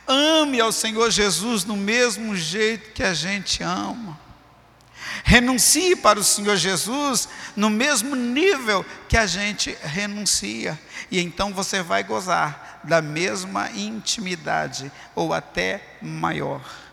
Ame 0.07 0.59
ao 0.59 0.71
Senhor 0.71 1.11
Jesus 1.11 1.65
no 1.65 1.77
mesmo 1.77 2.35
jeito 2.35 2.93
que 2.93 3.03
a 3.03 3.13
gente 3.13 3.61
ama. 3.61 4.19
Renuncie 5.23 5.95
para 5.95 6.17
o 6.17 6.23
Senhor 6.23 6.55
Jesus 6.57 7.29
no 7.55 7.69
mesmo 7.69 8.15
nível 8.15 8.83
que 9.07 9.17
a 9.17 9.27
gente 9.27 9.77
renuncia. 9.83 10.79
E 11.11 11.21
então 11.21 11.53
você 11.53 11.83
vai 11.83 12.03
gozar 12.03 12.81
da 12.83 13.03
mesma 13.03 13.69
intimidade, 13.69 14.91
ou 15.13 15.31
até 15.31 15.99
maior 16.01 16.90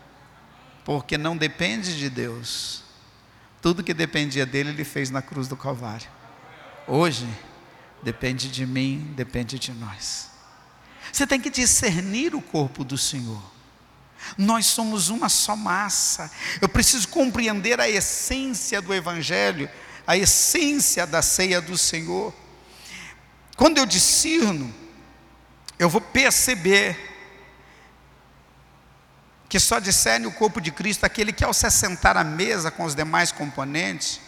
porque 0.89 1.19
não 1.19 1.37
depende 1.37 1.95
de 1.99 2.09
Deus. 2.09 2.81
Tudo 3.61 3.83
que 3.83 3.93
dependia 3.93 4.43
dele, 4.43 4.69
ele 4.69 4.83
fez 4.83 5.11
na 5.11 5.21
cruz 5.21 5.47
do 5.47 5.55
Calvário. 5.55 6.09
Hoje, 6.87 7.29
depende 8.01 8.49
de 8.49 8.65
mim, 8.65 9.13
depende 9.15 9.59
de 9.59 9.71
nós. 9.71 10.31
Você 11.13 11.27
tem 11.27 11.39
que 11.39 11.51
discernir 11.51 12.33
o 12.33 12.41
corpo 12.41 12.83
do 12.83 12.97
Senhor. 12.97 13.39
Nós 14.35 14.65
somos 14.65 15.09
uma 15.09 15.29
só 15.29 15.55
massa. 15.55 16.31
Eu 16.59 16.67
preciso 16.67 17.07
compreender 17.09 17.79
a 17.79 17.87
essência 17.87 18.81
do 18.81 18.91
Evangelho, 18.91 19.69
a 20.07 20.17
essência 20.17 21.05
da 21.05 21.21
ceia 21.21 21.61
do 21.61 21.77
Senhor. 21.77 22.33
Quando 23.55 23.77
eu 23.77 23.85
discerno, 23.85 24.73
eu 25.77 25.87
vou 25.87 26.01
perceber 26.01 27.08
que 29.49 29.59
só 29.59 29.79
discerne 29.79 30.27
o 30.27 30.31
corpo 30.31 30.61
de 30.61 30.71
Cristo 30.71 31.03
aquele 31.03 31.33
que, 31.33 31.43
ao 31.43 31.53
se 31.53 31.65
assentar 31.65 32.15
à 32.15 32.23
mesa 32.23 32.69
com 32.69 32.83
os 32.83 32.93
demais 32.93 33.31
componentes, 33.31 34.21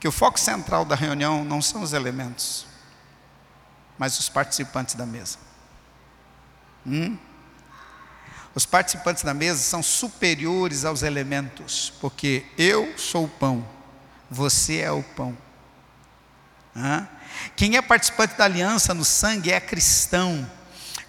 que 0.00 0.08
o 0.08 0.12
foco 0.12 0.38
central 0.38 0.84
da 0.84 0.96
reunião 0.96 1.44
não 1.44 1.62
são 1.62 1.82
os 1.82 1.92
elementos, 1.92 2.66
mas 3.96 4.18
os 4.18 4.28
participantes 4.28 4.96
da 4.96 5.06
mesa. 5.06 5.38
Hum? 6.84 7.16
Os 8.56 8.66
participantes 8.66 9.22
da 9.22 9.32
mesa 9.32 9.60
são 9.60 9.82
superiores 9.82 10.84
aos 10.84 11.02
elementos, 11.02 11.92
porque 12.00 12.44
eu 12.58 12.92
sou 12.98 13.26
o 13.26 13.28
pão, 13.28 13.66
você 14.28 14.78
é 14.78 14.90
o 14.90 15.02
pão. 15.02 15.38
Hã? 16.74 17.08
Quem 17.54 17.76
é 17.76 17.82
participante 17.82 18.34
da 18.34 18.44
aliança 18.44 18.92
no 18.92 19.04
sangue 19.04 19.52
é 19.52 19.60
cristão 19.60 20.48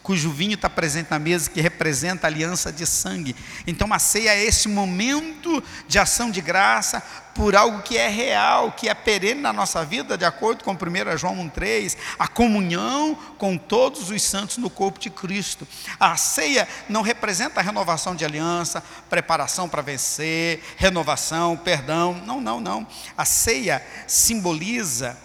cujo 0.05 0.29
vinho 0.29 0.53
está 0.53 0.69
presente 0.69 1.09
na 1.09 1.17
mesa, 1.17 1.49
que 1.49 1.59
representa 1.59 2.27
a 2.27 2.29
aliança 2.29 2.71
de 2.71 2.85
sangue. 2.85 3.35
Então 3.65 3.91
a 3.91 3.97
ceia 3.97 4.35
é 4.35 4.43
esse 4.43 4.67
momento 4.67 5.63
de 5.87 5.97
ação 5.97 6.29
de 6.29 6.41
graça 6.41 7.01
por 7.33 7.55
algo 7.55 7.81
que 7.81 7.97
é 7.97 8.07
real, 8.07 8.71
que 8.73 8.87
é 8.87 8.93
perene 8.93 9.41
na 9.41 9.51
nossa 9.51 9.83
vida, 9.83 10.15
de 10.15 10.23
acordo 10.23 10.63
com 10.63 10.73
1 10.73 11.17
João 11.17 11.35
1,3, 11.49 11.97
a 12.19 12.27
comunhão 12.27 13.15
com 13.39 13.57
todos 13.57 14.11
os 14.11 14.21
santos 14.21 14.57
no 14.57 14.69
corpo 14.69 14.99
de 14.99 15.09
Cristo. 15.09 15.67
A 15.99 16.15
ceia 16.15 16.67
não 16.87 17.01
representa 17.01 17.59
renovação 17.59 18.15
de 18.15 18.23
aliança, 18.23 18.83
preparação 19.09 19.67
para 19.67 19.81
vencer, 19.81 20.61
renovação, 20.77 21.57
perdão. 21.57 22.13
Não, 22.27 22.39
não, 22.39 22.61
não. 22.61 22.85
A 23.17 23.25
ceia 23.25 23.83
simboliza 24.05 25.17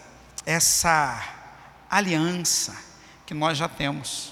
essa 0.47 1.23
aliança 1.91 2.75
que 3.27 3.35
nós 3.35 3.59
já 3.59 3.69
temos. 3.69 4.30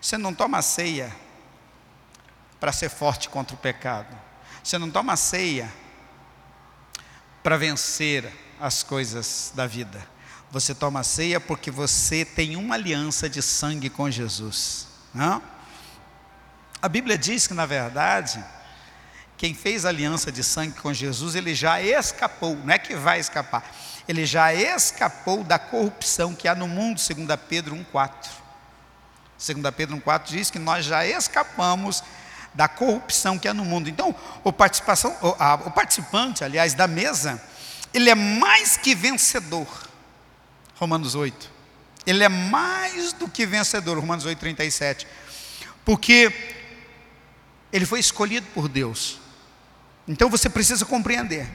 Você 0.00 0.16
não 0.16 0.32
toma 0.32 0.62
ceia 0.62 1.14
para 2.58 2.72
ser 2.72 2.88
forte 2.88 3.28
contra 3.28 3.54
o 3.54 3.58
pecado. 3.58 4.16
Você 4.62 4.78
não 4.78 4.90
toma 4.90 5.16
ceia 5.16 5.72
para 7.42 7.56
vencer 7.56 8.30
as 8.60 8.82
coisas 8.82 9.52
da 9.54 9.66
vida. 9.66 10.06
Você 10.50 10.74
toma 10.74 11.02
ceia 11.02 11.40
porque 11.40 11.70
você 11.70 12.24
tem 12.24 12.56
uma 12.56 12.74
aliança 12.74 13.28
de 13.28 13.40
sangue 13.40 13.88
com 13.88 14.10
Jesus. 14.10 14.88
Não? 15.14 15.42
A 16.82 16.88
Bíblia 16.88 17.16
diz 17.16 17.46
que, 17.46 17.54
na 17.54 17.66
verdade, 17.66 18.42
quem 19.36 19.54
fez 19.54 19.84
aliança 19.84 20.32
de 20.32 20.42
sangue 20.42 20.78
com 20.80 20.92
Jesus, 20.92 21.34
ele 21.34 21.54
já 21.54 21.80
escapou, 21.80 22.56
não 22.56 22.72
é 22.72 22.78
que 22.78 22.94
vai 22.94 23.20
escapar, 23.20 23.64
ele 24.08 24.26
já 24.26 24.52
escapou 24.52 25.44
da 25.44 25.58
corrupção 25.58 26.34
que 26.34 26.48
há 26.48 26.54
no 26.54 26.66
mundo, 26.66 26.98
segundo 27.00 27.36
Pedro 27.38 27.76
1,4. 27.76 28.28
2 29.40 29.74
Pedro 29.74 29.96
1,4 29.96 30.22
diz 30.26 30.50
que 30.50 30.58
nós 30.58 30.84
já 30.84 31.06
escapamos 31.06 32.04
da 32.52 32.68
corrupção 32.68 33.38
que 33.38 33.48
há 33.48 33.54
no 33.54 33.64
mundo. 33.64 33.88
Então, 33.88 34.14
o, 34.44 34.52
participação, 34.52 35.16
o, 35.22 35.34
a, 35.38 35.54
o 35.54 35.70
participante, 35.70 36.44
aliás, 36.44 36.74
da 36.74 36.86
mesa, 36.86 37.42
ele 37.94 38.10
é 38.10 38.14
mais 38.14 38.76
que 38.76 38.94
vencedor. 38.94 39.66
Romanos 40.76 41.14
8. 41.14 41.50
Ele 42.06 42.22
é 42.22 42.28
mais 42.28 43.12
do 43.14 43.28
que 43.28 43.46
vencedor, 43.46 43.98
Romanos 43.98 44.24
8, 44.24 44.38
37. 44.38 45.06
Porque 45.84 46.32
ele 47.72 47.86
foi 47.86 48.00
escolhido 48.00 48.46
por 48.54 48.68
Deus. 48.68 49.18
Então 50.06 50.28
você 50.28 50.50
precisa 50.50 50.84
compreender. 50.84 51.48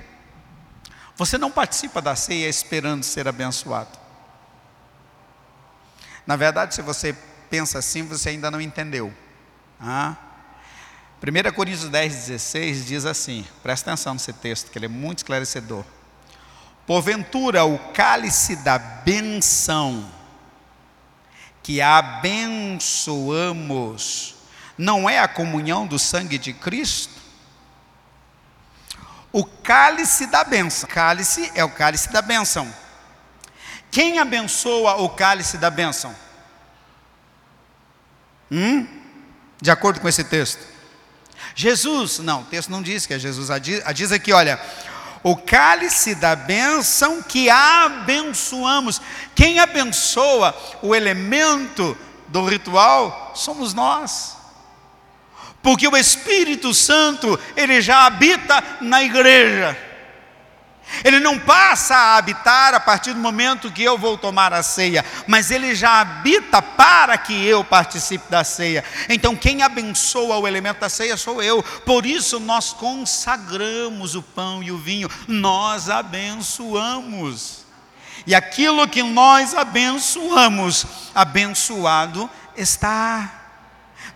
Você 1.15 1.37
não 1.37 1.51
participa 1.51 2.01
da 2.01 2.15
ceia 2.15 2.47
esperando 2.47 3.03
ser 3.03 3.27
abençoado. 3.27 3.97
Na 6.25 6.35
verdade, 6.35 6.73
se 6.73 6.81
você 6.81 7.15
pensa 7.55 7.79
assim, 7.79 8.03
você 8.03 8.27
ainda 8.29 8.51
não 8.51 8.59
entendeu. 8.59 9.13
Ah? 9.79 10.17
1 11.23 11.53
Coríntios 11.53 11.87
10, 11.87 12.13
16 12.13 12.85
diz 12.85 13.05
assim: 13.05 13.47
presta 13.63 13.91
atenção 13.91 14.13
nesse 14.13 14.33
texto, 14.33 14.69
que 14.69 14.77
ele 14.77 14.87
é 14.87 14.89
muito 14.89 15.19
esclarecedor. 15.19 15.85
Porventura, 16.85 17.63
o 17.63 17.79
cálice 17.93 18.57
da 18.57 18.77
benção 18.77 20.11
que 21.63 21.81
abençoamos 21.81 23.15
não 24.77 25.09
é 25.09 25.19
a 25.19 25.27
comunhão 25.29 25.87
do 25.87 25.97
sangue 25.97 26.37
de 26.37 26.51
Cristo? 26.51 27.15
O 29.31 29.45
cálice 29.45 30.27
da 30.27 30.43
benção. 30.43 30.89
Cálice 30.89 31.49
é 31.55 31.63
o 31.63 31.69
cálice 31.69 32.11
da 32.11 32.21
benção. 32.21 32.67
Quem 33.89 34.19
abençoa 34.19 34.95
o 34.97 35.07
cálice 35.07 35.57
da 35.57 35.69
benção? 35.69 36.13
Hum? 38.51 38.87
De 39.61 39.71
acordo 39.71 39.99
com 39.99 40.07
esse 40.07 40.23
texto. 40.23 40.59
Jesus, 41.55 42.19
não, 42.19 42.41
o 42.41 42.45
texto 42.45 42.69
não 42.69 42.81
diz 42.81 43.05
que 43.05 43.13
é 43.13 43.19
Jesus, 43.19 43.49
diz 43.93 44.11
aqui, 44.11 44.33
olha, 44.33 44.59
o 45.23 45.35
cálice 45.35 46.13
da 46.13 46.35
bênção 46.35 47.23
que 47.23 47.49
abençoamos. 47.49 49.01
Quem 49.33 49.59
abençoa 49.59 50.55
o 50.83 50.93
elemento 50.93 51.97
do 52.27 52.45
ritual 52.45 53.31
somos 53.35 53.73
nós. 53.73 54.37
Porque 55.63 55.87
o 55.87 55.97
Espírito 55.97 56.75
Santo, 56.75 57.39
ele 57.57 57.81
já 57.81 58.05
habita 58.05 58.63
na 58.81 59.01
igreja. 59.01 59.75
Ele 61.03 61.19
não 61.19 61.37
passa 61.37 61.95
a 61.95 62.17
habitar 62.17 62.73
a 62.73 62.79
partir 62.79 63.13
do 63.13 63.19
momento 63.19 63.71
que 63.71 63.83
eu 63.83 63.97
vou 63.97 64.17
tomar 64.17 64.53
a 64.53 64.63
ceia, 64.63 65.03
mas 65.27 65.51
ele 65.51 65.75
já 65.75 65.99
habita 65.99 66.61
para 66.61 67.17
que 67.17 67.45
eu 67.45 67.63
participe 67.63 68.29
da 68.29 68.43
ceia. 68.43 68.83
Então, 69.09 69.35
quem 69.35 69.61
abençoa 69.61 70.37
o 70.37 70.47
elemento 70.47 70.79
da 70.79 70.89
ceia 70.89 71.17
sou 71.17 71.41
eu. 71.41 71.61
Por 71.63 72.05
isso, 72.05 72.39
nós 72.39 72.71
consagramos 72.71 74.15
o 74.15 74.21
pão 74.21 74.63
e 74.63 74.71
o 74.71 74.77
vinho, 74.77 75.09
nós 75.27 75.89
abençoamos. 75.89 77.65
E 78.25 78.33
aquilo 78.33 78.87
que 78.87 79.03
nós 79.03 79.53
abençoamos, 79.53 80.85
abençoado 81.13 82.29
está. 82.55 83.44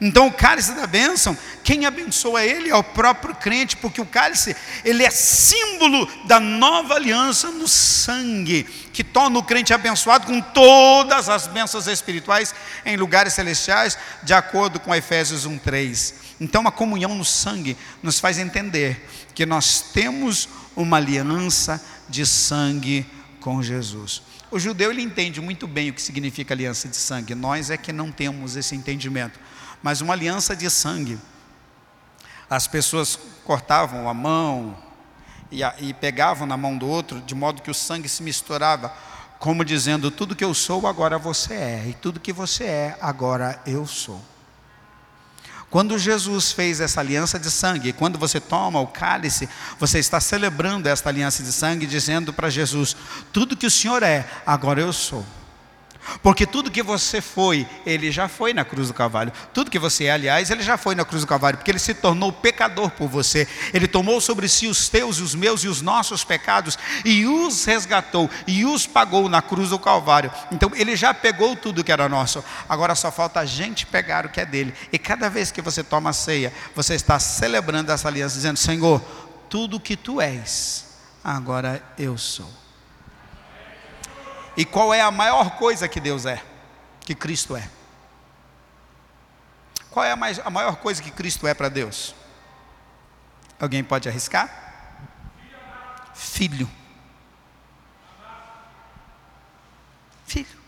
Então 0.01 0.27
o 0.27 0.31
cálice 0.31 0.73
da 0.73 0.87
bênção, 0.87 1.37
quem 1.61 1.85
abençoa 1.85 2.43
ele 2.45 2.69
é 2.69 2.75
o 2.75 2.83
próprio 2.83 3.35
crente, 3.35 3.75
porque 3.75 3.99
o 3.99 4.05
cálice, 4.05 4.55
ele 4.85 5.03
é 5.03 5.09
símbolo 5.09 6.07
da 6.25 6.39
nova 6.39 6.93
aliança 6.93 7.51
no 7.51 7.67
sangue, 7.67 8.63
que 8.93 9.03
torna 9.03 9.37
o 9.37 9.43
crente 9.43 9.73
abençoado 9.73 10.25
com 10.25 10.39
todas 10.39 11.27
as 11.27 11.47
bênçãos 11.47 11.87
espirituais 11.87 12.55
em 12.85 12.95
lugares 12.95 13.33
celestiais, 13.33 13.97
de 14.23 14.33
acordo 14.33 14.79
com 14.79 14.95
Efésios 14.95 15.45
1:3. 15.45 16.13
Então 16.39 16.65
a 16.65 16.71
comunhão 16.71 17.13
no 17.13 17.25
sangue 17.25 17.75
nos 18.01 18.19
faz 18.19 18.37
entender 18.37 19.05
que 19.35 19.45
nós 19.45 19.81
temos 19.93 20.47
uma 20.77 20.95
aliança 20.95 21.83
de 22.07 22.25
sangue 22.25 23.05
com 23.41 23.61
Jesus. 23.61 24.21
O 24.49 24.57
judeu 24.57 24.91
ele 24.91 25.01
entende 25.01 25.41
muito 25.41 25.67
bem 25.67 25.89
o 25.89 25.93
que 25.93 26.01
significa 26.01 26.53
aliança 26.53 26.87
de 26.87 26.95
sangue. 26.95 27.35
Nós 27.35 27.69
é 27.69 27.77
que 27.77 27.91
não 27.91 28.11
temos 28.11 28.55
esse 28.55 28.75
entendimento 28.75 29.37
mas 29.81 30.01
uma 30.01 30.13
aliança 30.13 30.55
de 30.55 30.69
sangue. 30.69 31.19
As 32.49 32.67
pessoas 32.67 33.17
cortavam 33.45 34.09
a 34.09 34.13
mão 34.13 34.75
e, 35.51 35.63
a, 35.63 35.73
e 35.79 35.93
pegavam 35.93 36.47
na 36.47 36.57
mão 36.57 36.77
do 36.77 36.87
outro, 36.87 37.21
de 37.21 37.35
modo 37.35 37.61
que 37.61 37.71
o 37.71 37.73
sangue 37.73 38.09
se 38.09 38.23
misturava, 38.23 38.93
como 39.39 39.63
dizendo: 39.63 40.11
tudo 40.11 40.35
que 40.35 40.43
eu 40.43 40.53
sou, 40.53 40.87
agora 40.87 41.17
você 41.17 41.53
é, 41.53 41.85
e 41.87 41.93
tudo 41.93 42.19
que 42.19 42.33
você 42.33 42.65
é, 42.65 42.97
agora 43.01 43.61
eu 43.65 43.85
sou. 43.85 44.21
Quando 45.69 45.99
Jesus 45.99 46.51
fez 46.51 46.81
essa 46.81 46.99
aliança 46.99 47.37
de 47.37 47.51
sangue, 47.51 47.93
quando 47.93 48.17
você 48.17 48.39
toma 48.39 48.79
o 48.79 48.87
cálice, 48.87 49.47
você 49.77 49.99
está 49.99 50.19
celebrando 50.19 50.89
esta 50.89 51.09
aliança 51.09 51.43
de 51.43 51.51
sangue, 51.51 51.85
dizendo 51.85 52.33
para 52.33 52.49
Jesus: 52.49 52.95
tudo 53.31 53.55
que 53.55 53.67
o 53.67 53.71
Senhor 53.71 54.01
é, 54.01 54.27
agora 54.45 54.81
eu 54.81 54.91
sou. 54.91 55.23
Porque 56.21 56.45
tudo 56.45 56.71
que 56.71 56.83
você 56.83 57.21
foi, 57.21 57.67
ele 57.85 58.11
já 58.11 58.27
foi 58.27 58.53
na 58.53 58.65
cruz 58.65 58.87
do 58.87 58.93
Calvário. 58.93 59.31
Tudo 59.53 59.71
que 59.71 59.79
você 59.79 60.05
é, 60.05 60.11
aliás, 60.11 60.49
ele 60.49 60.63
já 60.63 60.77
foi 60.77 60.95
na 60.95 61.05
cruz 61.05 61.23
do 61.23 61.27
Calvário, 61.27 61.57
porque 61.57 61.71
ele 61.71 61.79
se 61.79 61.93
tornou 61.93 62.31
pecador 62.31 62.89
por 62.91 63.07
você. 63.07 63.47
Ele 63.73 63.87
tomou 63.87 64.19
sobre 64.21 64.47
si 64.47 64.67
os 64.67 64.89
teus 64.89 65.17
e 65.17 65.21
os 65.21 65.35
meus 65.35 65.63
e 65.63 65.67
os 65.67 65.81
nossos 65.81 66.23
pecados 66.23 66.77
e 67.05 67.25
os 67.25 67.65
resgatou 67.65 68.29
e 68.47 68.65
os 68.65 68.85
pagou 68.85 69.29
na 69.29 69.41
cruz 69.41 69.69
do 69.69 69.79
Calvário. 69.79 70.31
Então 70.51 70.71
ele 70.75 70.95
já 70.95 71.13
pegou 71.13 71.55
tudo 71.55 71.83
que 71.83 71.91
era 71.91 72.09
nosso. 72.09 72.43
Agora 72.67 72.95
só 72.95 73.11
falta 73.11 73.39
a 73.39 73.45
gente 73.45 73.85
pegar 73.85 74.25
o 74.25 74.29
que 74.29 74.41
é 74.41 74.45
dele. 74.45 74.73
E 74.91 74.97
cada 74.97 75.29
vez 75.29 75.51
que 75.51 75.61
você 75.61 75.83
toma 75.83 76.09
a 76.09 76.13
ceia, 76.13 76.53
você 76.75 76.95
está 76.95 77.19
celebrando 77.19 77.91
essa 77.91 78.07
aliança, 78.07 78.35
dizendo: 78.35 78.57
Senhor, 78.57 79.01
tudo 79.49 79.79
que 79.79 79.97
tu 79.97 80.21
és, 80.21 80.85
agora 81.23 81.83
eu 81.97 82.17
sou. 82.17 82.68
E 84.59 84.65
qual 84.65 84.93
é 84.93 84.99
a 84.99 85.09
maior 85.09 85.51
coisa 85.51 85.87
que 85.87 86.01
Deus 86.01 86.25
é? 86.25 86.43
Que 86.99 87.15
Cristo 87.15 87.55
é. 87.55 87.69
qual 89.89 90.05
é 90.05 90.11
a, 90.11 90.17
mais, 90.17 90.37
a 90.39 90.49
maior 90.49 90.75
coisa 90.75 91.01
que 91.01 91.11
Cristo 91.11 91.47
é 91.47 91.53
para 91.53 91.69
Deus? 91.69 92.13
Alguém 93.57 93.81
pode 93.85 94.09
arriscar? 94.09 94.49
Filho. 96.13 96.69
Filho. 100.27 100.59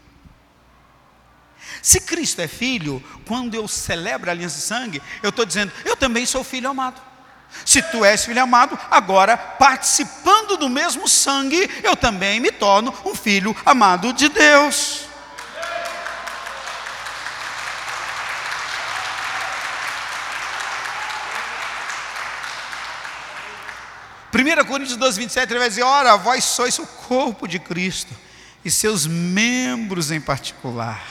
Se 1.81 1.99
Cristo 1.99 2.39
é 2.39 2.47
filho, 2.47 3.03
quando 3.27 3.55
eu 3.55 3.67
celebro 3.67 4.29
a 4.29 4.31
aliança 4.31 4.55
de 4.55 4.63
sangue, 4.63 5.03
eu 5.21 5.31
estou 5.31 5.45
dizendo, 5.45 5.73
eu 5.83 5.97
também 5.97 6.25
sou 6.25 6.45
filho 6.45 6.69
amado. 6.69 7.01
Se 7.65 7.81
tu 7.81 8.03
és 8.03 8.25
filho 8.25 8.41
amado, 8.41 8.77
agora 8.89 9.37
participando 9.37 10.57
do 10.57 10.69
mesmo 10.69 11.07
sangue, 11.07 11.69
eu 11.83 11.95
também 11.95 12.39
me 12.39 12.51
torno 12.51 12.93
um 13.05 13.13
filho 13.13 13.55
amado 13.65 14.13
de 14.13 14.29
Deus. 14.29 15.11
Primeira 24.31 24.63
Coríntios 24.63 24.97
12, 24.97 25.19
27, 25.19 25.51
ele 25.51 25.59
vai 25.59 25.67
dizer, 25.67 25.83
ora, 25.83 26.15
vós 26.15 26.45
sois 26.45 26.79
o 26.79 26.87
corpo 26.87 27.45
de 27.45 27.59
Cristo, 27.59 28.15
e 28.63 28.71
seus 28.71 29.05
membros 29.05 30.09
em 30.09 30.21
particular. 30.21 31.03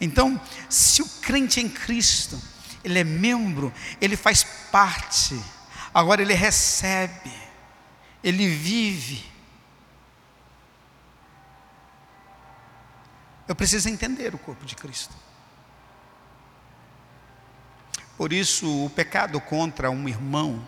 Então, 0.00 0.40
se 0.68 1.00
o 1.00 1.08
crente 1.20 1.60
em 1.60 1.68
Cristo, 1.68 2.42
ele 2.84 2.98
é 2.98 3.04
membro, 3.04 3.72
ele 4.00 4.16
faz 4.16 4.42
parte, 4.42 5.40
agora 5.92 6.22
ele 6.22 6.34
recebe, 6.34 7.32
ele 8.22 8.48
vive. 8.48 9.30
Eu 13.46 13.54
preciso 13.54 13.88
entender 13.88 14.34
o 14.34 14.38
corpo 14.38 14.64
de 14.64 14.74
Cristo. 14.74 15.14
Por 18.16 18.32
isso, 18.32 18.84
o 18.84 18.90
pecado 18.90 19.40
contra 19.40 19.90
um 19.90 20.08
irmão 20.08 20.66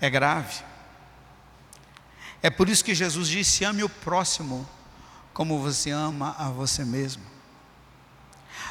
é 0.00 0.08
grave. 0.08 0.62
É 2.42 2.50
por 2.50 2.68
isso 2.68 2.84
que 2.84 2.94
Jesus 2.94 3.28
disse: 3.28 3.64
ame 3.64 3.82
o 3.82 3.88
próximo 3.88 4.68
como 5.32 5.60
você 5.60 5.90
ama 5.90 6.34
a 6.38 6.50
você 6.50 6.84
mesmo. 6.84 7.22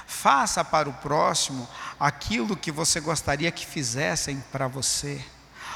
Faça 0.08 0.64
para 0.64 0.88
o 0.88 0.94
próximo 0.94 1.68
aquilo 2.00 2.56
que 2.56 2.72
você 2.72 3.02
gostaria 3.02 3.52
que 3.52 3.66
fizessem 3.66 4.42
para 4.54 4.66
você. 4.66 5.22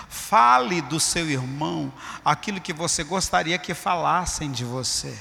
Fale 0.08 0.82
do 0.82 1.02
seu 1.02 1.30
irmão 1.30 1.94
aquilo 2.24 2.62
que 2.62 2.72
você 2.72 3.04
gostaria 3.04 3.60
que 3.60 3.74
falassem 3.74 4.50
de 4.50 4.63
você. 4.63 5.13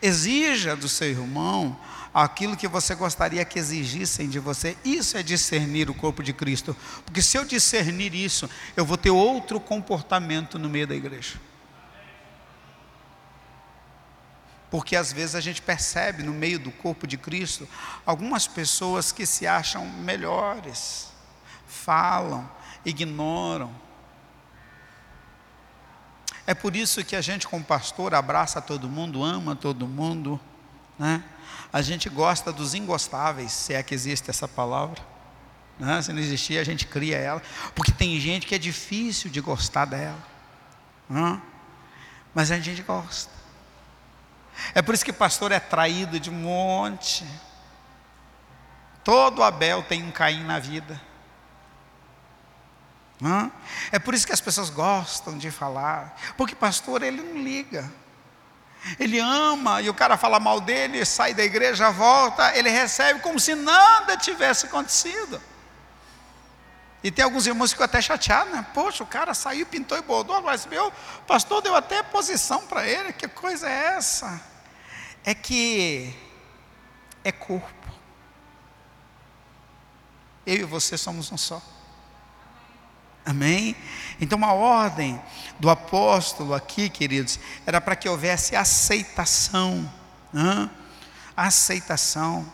Exija 0.00 0.74
do 0.74 0.88
seu 0.88 1.10
irmão 1.10 1.78
aquilo 2.14 2.56
que 2.56 2.66
você 2.66 2.94
gostaria 2.94 3.44
que 3.44 3.58
exigissem 3.58 4.26
de 4.26 4.38
você. 4.38 4.74
Isso 4.82 5.18
é 5.18 5.22
discernir 5.22 5.90
o 5.90 5.94
corpo 5.94 6.22
de 6.22 6.32
Cristo. 6.32 6.74
Porque 7.04 7.20
se 7.20 7.36
eu 7.36 7.44
discernir 7.44 8.14
isso, 8.14 8.48
eu 8.74 8.86
vou 8.86 8.96
ter 8.96 9.10
outro 9.10 9.60
comportamento 9.60 10.58
no 10.58 10.68
meio 10.68 10.86
da 10.86 10.94
igreja. 10.94 11.38
Porque 14.70 14.94
às 14.94 15.12
vezes 15.12 15.34
a 15.34 15.40
gente 15.40 15.60
percebe 15.60 16.22
no 16.22 16.32
meio 16.32 16.58
do 16.58 16.70
corpo 16.70 17.06
de 17.06 17.18
Cristo 17.18 17.68
algumas 18.06 18.46
pessoas 18.46 19.10
que 19.10 19.26
se 19.26 19.46
acham 19.46 19.84
melhores, 19.84 21.08
falam, 21.66 22.48
ignoram. 22.84 23.74
É 26.46 26.54
por 26.54 26.76
isso 26.76 27.04
que 27.04 27.16
a 27.16 27.20
gente, 27.20 27.46
como 27.46 27.64
pastor, 27.64 28.14
abraça 28.14 28.60
todo 28.62 28.88
mundo, 28.88 29.22
ama 29.22 29.56
todo 29.56 29.86
mundo, 29.86 30.40
né? 30.98 31.22
A 31.72 31.82
gente 31.82 32.08
gosta 32.08 32.52
dos 32.52 32.74
ingostáveis, 32.74 33.52
se 33.52 33.74
é 33.74 33.82
que 33.82 33.94
existe 33.94 34.30
essa 34.30 34.48
palavra. 34.48 35.00
Né? 35.78 36.02
Se 36.02 36.12
não 36.12 36.20
existir, 36.20 36.58
a 36.58 36.64
gente 36.64 36.86
cria 36.86 37.16
ela, 37.16 37.42
porque 37.74 37.92
tem 37.92 38.18
gente 38.20 38.46
que 38.46 38.54
é 38.54 38.58
difícil 38.58 39.30
de 39.30 39.40
gostar 39.40 39.86
dela, 39.86 40.18
né? 41.08 41.40
mas 42.34 42.50
a 42.50 42.58
gente 42.58 42.82
gosta. 42.82 43.39
É 44.74 44.82
por 44.82 44.94
isso 44.94 45.04
que 45.04 45.12
pastor 45.12 45.52
é 45.52 45.60
traído 45.60 46.20
de 46.20 46.30
um 46.30 46.34
monte. 46.34 47.26
Todo 49.02 49.42
Abel 49.42 49.82
tem 49.82 50.02
um 50.02 50.10
Caim 50.10 50.44
na 50.44 50.58
vida. 50.58 51.00
É 53.92 53.98
por 53.98 54.14
isso 54.14 54.26
que 54.26 54.32
as 54.32 54.40
pessoas 54.40 54.70
gostam 54.70 55.36
de 55.36 55.50
falar, 55.50 56.16
porque 56.36 56.54
pastor 56.54 57.02
ele 57.02 57.20
não 57.20 57.42
liga. 57.42 57.90
Ele 58.98 59.18
ama 59.18 59.82
e 59.82 59.90
o 59.90 59.94
cara 59.94 60.16
fala 60.16 60.40
mal 60.40 60.58
dele, 60.58 61.04
sai 61.04 61.34
da 61.34 61.44
igreja, 61.44 61.90
volta, 61.90 62.56
ele 62.56 62.70
recebe 62.70 63.20
como 63.20 63.38
se 63.38 63.54
nada 63.54 64.16
tivesse 64.16 64.66
acontecido. 64.66 65.40
E 67.02 67.10
tem 67.10 67.24
alguns 67.24 67.46
irmãos 67.46 67.70
que 67.70 67.74
ficam 67.74 67.84
até 67.84 68.00
chateados, 68.00 68.52
né? 68.52 68.66
Poxa, 68.72 69.04
o 69.04 69.06
cara 69.06 69.34
saiu, 69.34 69.66
pintou 69.66 69.98
e 69.98 70.02
bordou, 70.02 70.40
mas 70.40 70.64
meu 70.64 70.90
pastor 71.26 71.60
deu 71.60 71.74
até 71.74 72.02
posição 72.02 72.66
para 72.66 72.86
ele, 72.86 73.12
que 73.12 73.28
coisa 73.28 73.68
é 73.68 73.96
essa? 73.96 74.40
É 75.24 75.34
que 75.34 76.14
é 77.22 77.30
corpo. 77.30 77.68
Eu 80.46 80.56
e 80.56 80.64
você 80.64 80.96
somos 80.96 81.30
um 81.30 81.36
só. 81.36 81.62
Amém? 83.24 83.76
Então, 84.20 84.38
uma 84.38 84.52
ordem 84.52 85.20
do 85.58 85.68
apóstolo 85.68 86.54
aqui, 86.54 86.88
queridos, 86.88 87.38
era 87.66 87.80
para 87.80 87.94
que 87.94 88.08
houvesse 88.08 88.56
aceitação. 88.56 89.90
Aceitação. 91.36 92.50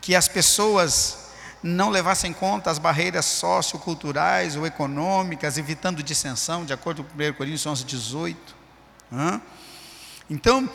Que 0.00 0.14
as 0.14 0.28
pessoas 0.28 1.30
não 1.62 1.90
levassem 1.90 2.30
em 2.30 2.34
conta 2.34 2.70
as 2.70 2.78
barreiras 2.78 3.24
socioculturais 3.26 4.56
ou 4.56 4.66
econômicas, 4.66 5.58
evitando 5.58 6.02
dissensão, 6.02 6.64
de 6.64 6.72
acordo 6.72 7.04
com 7.04 7.14
1 7.14 7.32
Coríntios 7.34 7.66
11, 7.66 7.84
18. 7.84 8.56
Né? 9.10 9.40
Então, 10.28 10.68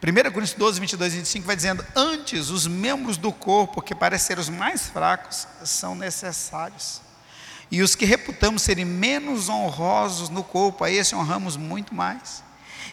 1 0.00 0.30
Coríntios 0.30 0.54
12, 0.54 0.78
22 0.78 1.14
e 1.14 1.16
25 1.18 1.46
vai 1.46 1.56
dizendo: 1.56 1.84
Antes, 1.94 2.50
os 2.50 2.66
membros 2.66 3.16
do 3.16 3.32
corpo, 3.32 3.82
que 3.82 3.94
parecem 3.94 4.28
ser 4.28 4.38
os 4.38 4.48
mais 4.48 4.86
fracos, 4.88 5.48
são 5.64 5.96
necessários. 5.96 7.00
E 7.70 7.82
os 7.82 7.94
que 7.94 8.04
reputamos 8.04 8.62
serem 8.62 8.84
menos 8.84 9.48
honrosos 9.48 10.28
no 10.28 10.44
corpo, 10.44 10.84
a 10.84 10.90
esse 10.90 11.14
honramos 11.14 11.56
muito 11.56 11.94
mais. 11.94 12.44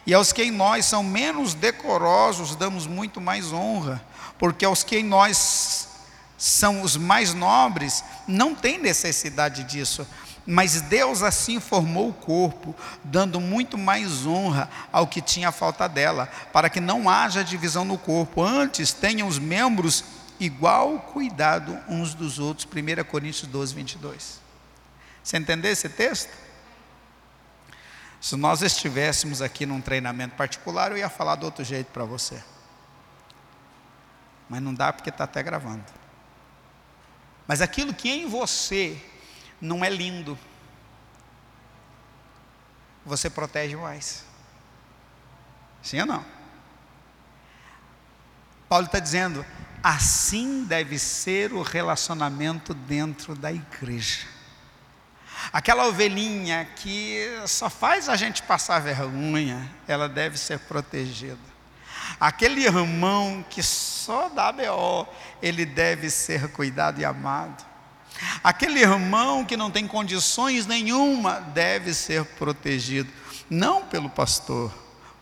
E 0.04 0.12
aos 0.12 0.32
que 0.32 0.42
em 0.42 0.50
nós 0.50 0.84
são 0.84 1.02
menos 1.02 1.54
decorosos, 1.54 2.56
damos 2.56 2.86
muito 2.86 3.20
mais 3.20 3.52
honra, 3.52 4.04
porque 4.38 4.64
aos 4.64 4.82
que 4.82 4.98
em 4.98 5.04
nós 5.04 5.88
são 6.36 6.82
os 6.82 6.96
mais 6.96 7.32
nobres, 7.32 8.04
não 8.26 8.54
tem 8.54 8.78
necessidade 8.78 9.64
disso. 9.64 10.06
Mas 10.46 10.80
Deus 10.80 11.22
assim 11.22 11.58
formou 11.58 12.08
o 12.08 12.14
corpo, 12.14 12.74
dando 13.02 13.40
muito 13.40 13.76
mais 13.76 14.24
honra 14.24 14.70
ao 14.92 15.06
que 15.06 15.20
tinha 15.20 15.50
falta 15.50 15.88
dela, 15.88 16.26
para 16.52 16.70
que 16.70 16.80
não 16.80 17.10
haja 17.10 17.42
divisão 17.42 17.84
no 17.84 17.98
corpo, 17.98 18.42
antes 18.42 18.92
tenham 18.92 19.26
os 19.26 19.40
membros 19.40 20.04
igual 20.38 21.00
cuidado 21.00 21.76
uns 21.88 22.14
dos 22.14 22.38
outros. 22.38 22.66
1 22.66 23.04
Coríntios 23.04 23.48
12, 23.48 23.74
22. 23.74 24.40
Você 25.22 25.36
entendeu 25.36 25.72
esse 25.72 25.88
texto? 25.88 26.30
Se 28.20 28.36
nós 28.36 28.62
estivéssemos 28.62 29.42
aqui 29.42 29.66
num 29.66 29.80
treinamento 29.80 30.36
particular, 30.36 30.92
eu 30.92 30.98
ia 30.98 31.08
falar 31.08 31.34
do 31.34 31.44
outro 31.46 31.64
jeito 31.64 31.88
para 31.88 32.04
você. 32.04 32.42
Mas 34.48 34.62
não 34.62 34.72
dá 34.72 34.92
porque 34.92 35.10
está 35.10 35.24
até 35.24 35.42
gravando. 35.42 35.84
Mas 37.48 37.60
aquilo 37.60 37.92
que 37.92 38.08
em 38.08 38.28
você 38.28 39.00
não 39.60 39.84
é 39.84 39.88
lindo, 39.88 40.38
você 43.04 43.30
protege 43.30 43.76
mais. 43.76 44.24
Sim 45.82 46.00
ou 46.00 46.06
não? 46.06 46.24
Paulo 48.68 48.86
está 48.86 48.98
dizendo: 48.98 49.46
assim 49.82 50.64
deve 50.64 50.98
ser 50.98 51.52
o 51.52 51.62
relacionamento 51.62 52.74
dentro 52.74 53.34
da 53.36 53.52
igreja. 53.52 54.26
Aquela 55.52 55.86
ovelhinha 55.86 56.64
que 56.76 57.24
só 57.46 57.70
faz 57.70 58.08
a 58.08 58.16
gente 58.16 58.42
passar 58.42 58.80
vergonha, 58.80 59.70
ela 59.86 60.08
deve 60.08 60.36
ser 60.36 60.58
protegida. 60.60 61.38
Aquele 62.18 62.64
irmão 62.64 63.44
que 63.48 63.62
só 63.62 64.28
dá 64.28 64.50
BO, 64.50 65.06
ele 65.42 65.64
deve 65.64 66.10
ser 66.10 66.50
cuidado 66.50 67.00
e 67.00 67.04
amado. 67.04 67.64
Aquele 68.42 68.80
irmão 68.80 69.44
que 69.44 69.56
não 69.56 69.70
tem 69.70 69.86
condições 69.86 70.66
nenhuma 70.66 71.40
deve 71.40 71.92
ser 71.92 72.24
protegido, 72.24 73.10
não 73.50 73.84
pelo 73.84 74.08
pastor, 74.08 74.72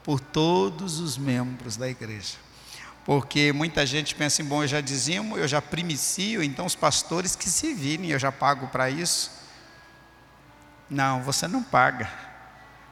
por 0.03 0.21
todos 0.21 1.01
os 1.01 1.17
membros 1.17 1.77
da 1.77 1.89
igreja. 1.89 2.35
Porque 3.05 3.53
muita 3.53 3.85
gente 3.85 4.15
pensa 4.15 4.41
em, 4.41 4.45
bom, 4.45 4.63
eu 4.63 4.69
já 4.69 4.81
dizimo, 4.81 5.37
eu 5.37 5.47
já 5.47 5.61
primicio, 5.61 6.43
então 6.43 6.65
os 6.65 6.75
pastores 6.75 7.37
que 7.37 7.49
se 7.49 7.75
virem, 7.75 8.11
eu 8.11 8.19
já 8.19 8.33
pago 8.33 8.69
para 8.69 8.89
isso. 8.89 9.31
Não, 10.89 11.23
você 11.23 11.47
não 11.47 11.63
paga. 11.63 12.11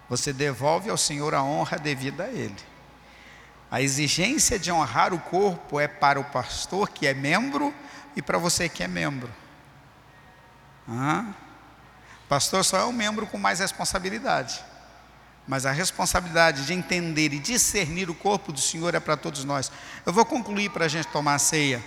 Você 0.08 0.32
devolve 0.32 0.90
ao 0.90 0.98
Senhor 0.98 1.34
a 1.34 1.42
honra 1.42 1.78
devida 1.78 2.24
a 2.24 2.28
Ele. 2.28 2.56
A 3.70 3.80
exigência 3.80 4.58
de 4.58 4.70
honrar 4.70 5.14
o 5.14 5.18
corpo 5.18 5.80
é 5.80 5.88
para 5.88 6.20
o 6.20 6.24
pastor 6.24 6.90
que 6.90 7.06
é 7.06 7.14
membro, 7.14 7.72
e 8.14 8.20
para 8.20 8.36
você 8.36 8.68
que 8.68 8.82
é 8.82 8.88
membro. 8.88 9.32
Ah, 10.88 11.32
pastor 12.28 12.64
só 12.64 12.78
é 12.78 12.84
um 12.84 12.92
membro 12.92 13.26
com 13.26 13.38
mais 13.38 13.60
responsabilidade. 13.60 14.62
Mas 15.46 15.66
a 15.66 15.72
responsabilidade 15.72 16.66
de 16.66 16.72
entender 16.72 17.32
e 17.32 17.38
discernir 17.38 18.08
o 18.08 18.14
corpo 18.14 18.52
do 18.52 18.60
Senhor 18.60 18.94
é 18.94 19.00
para 19.00 19.16
todos 19.16 19.44
nós. 19.44 19.72
Eu 20.06 20.12
vou 20.12 20.24
concluir 20.24 20.70
para 20.70 20.84
a 20.84 20.88
gente 20.88 21.08
tomar 21.08 21.34
a 21.34 21.38
ceia. 21.38 21.82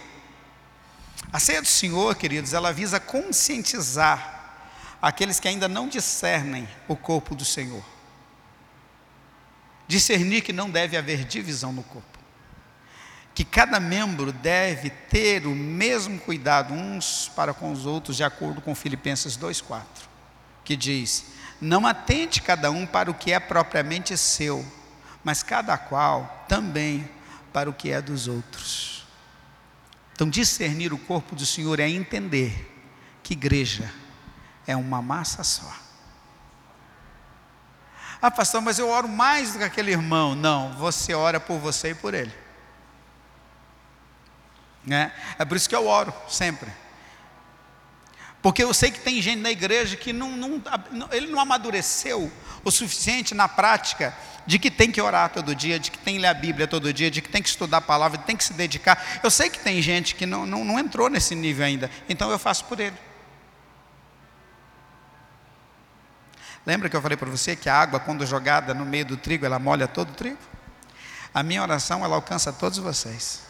A 1.31 1.39
ceia 1.39 1.61
do 1.61 1.67
Senhor, 1.67 2.15
queridos, 2.15 2.53
ela 2.53 2.73
visa 2.73 2.99
conscientizar 2.99 4.33
aqueles 5.01 5.39
que 5.39 5.47
ainda 5.47 5.67
não 5.67 5.87
discernem 5.87 6.67
o 6.87 6.95
corpo 6.95 7.33
do 7.35 7.45
Senhor. 7.45 7.83
Discernir 9.87 10.41
que 10.41 10.51
não 10.51 10.69
deve 10.69 10.97
haver 10.97 11.23
divisão 11.25 11.71
no 11.71 11.83
corpo. 11.83 12.14
Que 13.35 13.43
cada 13.43 13.79
membro 13.79 14.31
deve 14.31 14.89
ter 14.89 15.45
o 15.45 15.53
mesmo 15.53 16.17
cuidado 16.19 16.73
uns 16.73 17.29
para 17.35 17.53
com 17.53 17.71
os 17.71 17.85
outros, 17.85 18.17
de 18.17 18.23
acordo 18.23 18.61
com 18.61 18.73
Filipenses 18.73 19.37
2,4, 19.37 19.83
que 20.63 20.75
diz: 20.75 21.25
Não 21.61 21.85
atente 21.85 22.41
cada 22.41 22.71
um 22.71 22.87
para 22.87 23.11
o 23.11 23.13
que 23.13 23.33
é 23.33 23.39
propriamente 23.39 24.17
seu, 24.17 24.65
mas 25.21 25.43
cada 25.43 25.77
qual 25.77 26.45
também 26.47 27.07
para 27.51 27.69
o 27.69 27.73
que 27.73 27.91
é 27.91 28.01
dos 28.01 28.27
outros. 28.27 29.05
Então, 30.13 30.29
discernir 30.29 30.93
o 30.93 30.97
corpo 30.97 31.35
do 31.35 31.45
Senhor 31.45 31.77
é 31.77 31.89
entender 31.89 32.73
que 33.21 33.33
igreja 33.33 33.91
é 34.65 34.77
uma 34.77 35.01
massa 35.01 35.43
só. 35.43 35.69
Ah, 38.21 38.31
pastor, 38.31 38.61
mas 38.61 38.79
eu 38.79 38.89
oro 38.89 39.09
mais 39.09 39.51
do 39.51 39.59
que 39.59 39.65
aquele 39.65 39.91
irmão. 39.91 40.33
Não, 40.33 40.71
você 40.77 41.13
ora 41.13 41.37
por 41.37 41.59
você 41.59 41.89
e 41.89 41.95
por 41.95 42.13
ele. 42.13 42.44
É, 44.89 45.11
é 45.39 45.45
por 45.45 45.57
isso 45.57 45.67
que 45.67 45.75
eu 45.75 45.87
oro 45.87 46.13
sempre. 46.27 46.69
Porque 48.41 48.63
eu 48.63 48.73
sei 48.75 48.91
que 48.91 48.99
tem 48.99 49.19
gente 49.21 49.39
na 49.41 49.49
igreja 49.49 49.95
que 49.95 50.13
não, 50.13 50.29
não, 50.31 50.61
ele 51.11 51.25
não 51.27 51.39
amadureceu 51.39 52.31
o 52.63 52.69
suficiente 52.69 53.33
na 53.33 53.47
prática 53.47 54.15
de 54.45 54.59
que 54.59 54.69
tem 54.69 54.91
que 54.91 55.01
orar 55.01 55.31
todo 55.31 55.55
dia, 55.55 55.79
de 55.79 55.89
que 55.89 55.97
tem 55.97 56.15
que 56.15 56.21
ler 56.21 56.27
a 56.27 56.33
Bíblia 56.33 56.67
todo 56.67 56.93
dia, 56.93 57.09
de 57.09 57.21
que 57.21 57.29
tem 57.29 57.41
que 57.41 57.49
estudar 57.49 57.77
a 57.77 57.81
palavra, 57.81 58.17
de 58.17 58.23
que 58.23 58.27
tem 58.27 58.37
que 58.37 58.43
se 58.43 58.53
dedicar. 58.53 59.03
Eu 59.23 59.31
sei 59.31 59.49
que 59.49 59.57
tem 59.57 59.81
gente 59.81 60.13
que 60.13 60.27
não, 60.27 60.45
não, 60.45 60.63
não 60.63 60.77
entrou 60.77 61.09
nesse 61.09 61.33
nível 61.33 61.65
ainda, 61.65 61.89
então 62.07 62.29
eu 62.29 62.37
faço 62.37 62.65
por 62.65 62.79
ele. 62.79 62.97
Lembra 66.65 66.89
que 66.89 66.95
eu 66.95 67.01
falei 67.01 67.17
para 67.17 67.29
você 67.29 67.55
que 67.55 67.69
a 67.69 67.75
água, 67.75 67.99
quando 67.99 68.25
jogada 68.25 68.73
no 68.73 68.85
meio 68.85 69.05
do 69.05 69.17
trigo, 69.17 69.45
ela 69.45 69.59
molha 69.59 69.87
todo 69.87 70.09
o 70.11 70.13
trigo? 70.13 70.37
A 71.33 71.43
minha 71.43 71.61
oração, 71.61 72.03
ela 72.03 72.15
alcança 72.15 72.51
todos 72.51 72.77
vocês. 72.77 73.44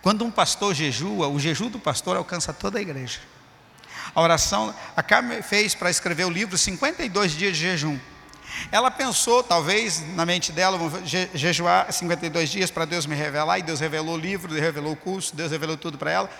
Quando 0.00 0.24
um 0.24 0.30
pastor 0.30 0.74
jejua, 0.74 1.28
o 1.28 1.38
jejum 1.38 1.68
do 1.68 1.78
pastor 1.78 2.16
alcança 2.16 2.52
toda 2.52 2.78
a 2.78 2.82
igreja. 2.82 3.20
A 4.14 4.20
oração, 4.20 4.74
a 4.96 5.02
Carmen 5.02 5.42
fez 5.42 5.74
para 5.74 5.90
escrever 5.90 6.24
o 6.24 6.30
livro 6.30 6.56
52 6.56 7.32
dias 7.32 7.56
de 7.56 7.62
jejum. 7.62 7.98
Ela 8.70 8.90
pensou, 8.90 9.42
talvez, 9.42 10.04
na 10.14 10.26
mente 10.26 10.52
dela, 10.52 10.76
vou 10.76 10.90
jejuar 11.04 11.90
52 11.92 12.50
dias 12.50 12.70
para 12.70 12.84
Deus 12.84 13.06
me 13.06 13.14
revelar, 13.14 13.58
e 13.58 13.62
Deus 13.62 13.80
revelou 13.80 14.14
o 14.14 14.18
livro, 14.18 14.48
Deus 14.48 14.60
revelou 14.60 14.92
o 14.92 14.96
curso, 14.96 15.34
Deus 15.34 15.50
revelou 15.50 15.76
tudo 15.76 15.96
para 15.96 16.10
ela. 16.10 16.30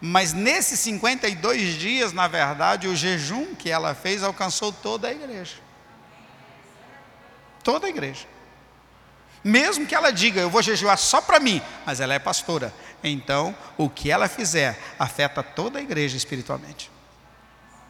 Mas 0.00 0.32
nesses 0.32 0.78
52 0.80 1.74
dias, 1.74 2.12
na 2.12 2.28
verdade, 2.28 2.86
o 2.86 2.94
jejum 2.94 3.54
que 3.56 3.68
ela 3.68 3.94
fez 3.94 4.22
alcançou 4.22 4.72
toda 4.72 5.08
a 5.08 5.12
igreja. 5.12 5.56
Toda 7.64 7.86
a 7.86 7.90
igreja. 7.90 8.26
Mesmo 9.42 9.86
que 9.86 9.94
ela 9.94 10.12
diga, 10.12 10.40
eu 10.40 10.50
vou 10.50 10.62
jejuar 10.62 10.96
só 10.96 11.20
para 11.20 11.40
mim, 11.40 11.60
mas 11.84 12.00
ela 12.00 12.14
é 12.14 12.18
pastora. 12.18 12.72
Então, 13.02 13.54
o 13.76 13.88
que 13.88 14.10
ela 14.10 14.28
fizer 14.28 14.78
afeta 14.98 15.42
toda 15.42 15.78
a 15.78 15.82
igreja 15.82 16.16
espiritualmente. 16.16 16.90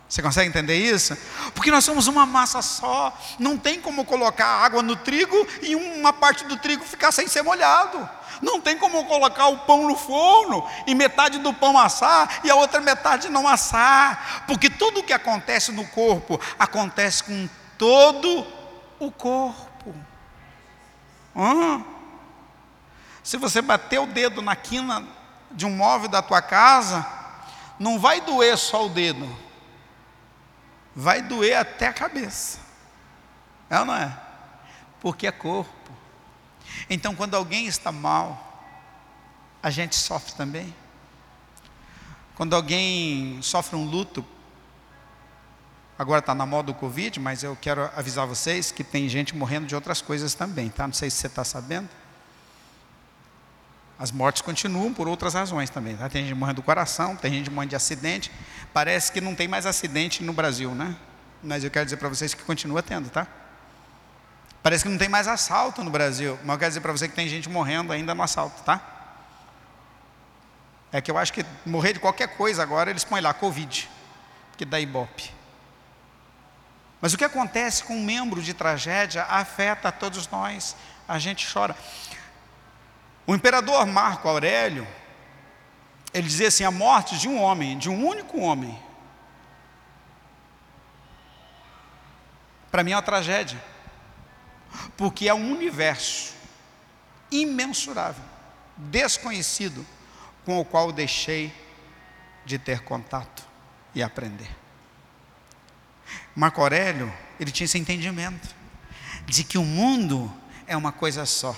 Você 0.08 0.22
consegue 0.22 0.48
entender 0.48 0.76
isso? 0.76 1.16
Porque 1.54 1.70
nós 1.70 1.84
somos 1.84 2.06
uma 2.06 2.24
massa 2.24 2.62
só. 2.62 3.16
Não 3.38 3.58
tem 3.58 3.78
como 3.78 4.04
colocar 4.06 4.46
água 4.46 4.82
no 4.82 4.96
trigo 4.96 5.46
e 5.60 5.76
uma 5.76 6.12
parte 6.12 6.44
do 6.44 6.56
trigo 6.56 6.82
ficar 6.82 7.12
sem 7.12 7.28
ser 7.28 7.42
molhado. 7.42 8.08
Não 8.40 8.60
tem 8.60 8.78
como 8.78 9.04
colocar 9.04 9.48
o 9.48 9.58
pão 9.58 9.86
no 9.86 9.96
forno 9.96 10.66
e 10.86 10.94
metade 10.94 11.38
do 11.38 11.52
pão 11.52 11.76
assar 11.76 12.40
e 12.42 12.50
a 12.50 12.54
outra 12.54 12.80
metade 12.80 13.28
não 13.28 13.46
assar. 13.46 14.44
Porque 14.46 14.70
tudo 14.70 15.00
o 15.00 15.02
que 15.02 15.12
acontece 15.12 15.72
no 15.72 15.86
corpo 15.88 16.40
acontece 16.58 17.24
com 17.24 17.48
todo 17.76 18.46
o 18.98 19.10
corpo. 19.10 19.94
Hum. 21.36 21.97
Se 23.28 23.36
você 23.36 23.60
bater 23.60 23.98
o 23.98 24.06
dedo 24.06 24.40
na 24.40 24.56
quina 24.56 25.06
de 25.50 25.66
um 25.66 25.76
móvel 25.76 26.08
da 26.08 26.22
tua 26.22 26.40
casa, 26.40 27.06
não 27.78 27.98
vai 27.98 28.22
doer 28.22 28.56
só 28.56 28.86
o 28.86 28.88
dedo 28.88 29.28
vai 30.94 31.20
doer 31.20 31.58
até 31.58 31.88
a 31.88 31.92
cabeça. 31.92 32.58
É 33.68 33.78
ou 33.80 33.84
não 33.84 33.94
é? 33.94 34.18
Porque 35.00 35.26
é 35.26 35.30
corpo. 35.30 35.92
Então, 36.88 37.14
quando 37.14 37.34
alguém 37.34 37.66
está 37.66 37.92
mal, 37.92 38.64
a 39.62 39.68
gente 39.68 39.94
sofre 39.94 40.32
também. 40.32 40.74
Quando 42.34 42.56
alguém 42.56 43.40
sofre 43.42 43.76
um 43.76 43.84
luto, 43.84 44.24
agora 45.98 46.20
está 46.20 46.34
na 46.34 46.46
moda 46.46 46.72
do 46.72 46.74
Covid, 46.74 47.20
mas 47.20 47.42
eu 47.42 47.54
quero 47.60 47.90
avisar 47.94 48.26
vocês 48.26 48.72
que 48.72 48.82
tem 48.82 49.06
gente 49.06 49.36
morrendo 49.36 49.66
de 49.66 49.74
outras 49.74 50.00
coisas 50.00 50.32
também, 50.32 50.70
tá? 50.70 50.86
Não 50.86 50.94
sei 50.94 51.10
se 51.10 51.18
você 51.18 51.26
está 51.26 51.44
sabendo. 51.44 51.90
As 53.98 54.12
mortes 54.12 54.42
continuam 54.42 54.94
por 54.94 55.08
outras 55.08 55.34
razões 55.34 55.70
também. 55.70 55.96
Tá? 55.96 56.08
Tem 56.08 56.24
gente 56.24 56.34
morrendo 56.36 56.56
do 56.56 56.62
coração, 56.62 57.16
tem 57.16 57.32
gente 57.32 57.50
morrendo 57.50 57.70
de 57.70 57.76
acidente. 57.76 58.30
Parece 58.72 59.10
que 59.10 59.20
não 59.20 59.34
tem 59.34 59.48
mais 59.48 59.66
acidente 59.66 60.22
no 60.22 60.32
Brasil, 60.32 60.74
né? 60.74 60.94
Mas 61.42 61.64
eu 61.64 61.70
quero 61.70 61.84
dizer 61.84 61.96
para 61.96 62.08
vocês 62.08 62.32
que 62.32 62.42
continua 62.42 62.82
tendo, 62.82 63.10
tá? 63.10 63.26
Parece 64.62 64.84
que 64.84 64.90
não 64.90 64.98
tem 64.98 65.08
mais 65.08 65.26
assalto 65.26 65.82
no 65.82 65.90
Brasil, 65.90 66.38
mas 66.44 66.54
eu 66.54 66.58
quero 66.58 66.70
dizer 66.70 66.80
para 66.80 66.92
você 66.92 67.08
que 67.08 67.14
tem 67.14 67.28
gente 67.28 67.48
morrendo 67.48 67.92
ainda 67.92 68.14
no 68.14 68.22
assalto, 68.22 68.62
tá? 68.62 68.80
É 70.92 71.00
que 71.00 71.10
eu 71.10 71.18
acho 71.18 71.32
que 71.32 71.44
morrer 71.66 71.92
de 71.92 72.00
qualquer 72.00 72.36
coisa 72.36 72.62
agora 72.62 72.90
eles 72.90 73.04
põem 73.04 73.20
lá 73.20 73.34
Covid, 73.34 73.88
que 74.56 74.64
dá 74.64 74.80
ibope. 74.80 75.32
Mas 77.00 77.12
o 77.12 77.18
que 77.18 77.24
acontece 77.24 77.84
com 77.84 77.94
um 77.94 78.04
membro 78.04 78.42
de 78.42 78.52
tragédia 78.52 79.24
afeta 79.24 79.88
a 79.88 79.92
todos 79.92 80.28
nós. 80.28 80.74
A 81.06 81.18
gente 81.18 81.50
chora. 81.50 81.76
O 83.28 83.34
imperador 83.34 83.84
Marco 83.84 84.26
Aurélio, 84.26 84.88
ele 86.14 86.26
dizia 86.26 86.48
assim: 86.48 86.64
a 86.64 86.70
morte 86.70 87.18
de 87.18 87.28
um 87.28 87.38
homem, 87.38 87.76
de 87.76 87.90
um 87.90 88.06
único 88.06 88.40
homem, 88.40 88.82
para 92.70 92.82
mim 92.82 92.92
é 92.92 92.96
uma 92.96 93.02
tragédia, 93.02 93.62
porque 94.96 95.28
é 95.28 95.34
um 95.34 95.52
universo 95.52 96.32
imensurável, 97.30 98.24
desconhecido, 98.78 99.84
com 100.46 100.58
o 100.58 100.64
qual 100.64 100.90
deixei 100.90 101.52
de 102.46 102.58
ter 102.58 102.80
contato 102.80 103.46
e 103.94 104.02
aprender. 104.02 104.48
Marco 106.34 106.62
Aurélio, 106.62 107.12
ele 107.38 107.50
tinha 107.50 107.66
esse 107.66 107.76
entendimento 107.76 108.56
de 109.26 109.44
que 109.44 109.58
o 109.58 109.64
mundo 109.64 110.32
é 110.66 110.74
uma 110.74 110.92
coisa 110.92 111.26
só 111.26 111.54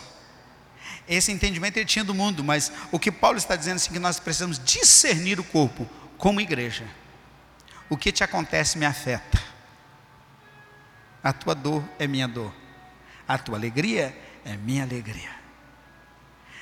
esse 1.16 1.32
entendimento 1.32 1.76
ele 1.76 1.86
tinha 1.86 2.04
do 2.04 2.14
mundo, 2.14 2.44
mas 2.44 2.70
o 2.92 2.98
que 2.98 3.10
Paulo 3.10 3.36
está 3.36 3.56
dizendo 3.56 3.74
é 3.74 3.76
assim, 3.76 3.92
que 3.92 3.98
nós 3.98 4.20
precisamos 4.20 4.60
discernir 4.64 5.40
o 5.40 5.44
corpo 5.44 5.88
como 6.16 6.40
igreja. 6.40 6.86
O 7.88 7.96
que 7.96 8.12
te 8.12 8.22
acontece 8.22 8.78
me 8.78 8.86
afeta. 8.86 9.42
A 11.22 11.32
tua 11.32 11.54
dor 11.54 11.82
é 11.98 12.06
minha 12.06 12.28
dor. 12.28 12.54
A 13.26 13.36
tua 13.36 13.56
alegria 13.56 14.16
é 14.44 14.56
minha 14.56 14.84
alegria. 14.84 15.30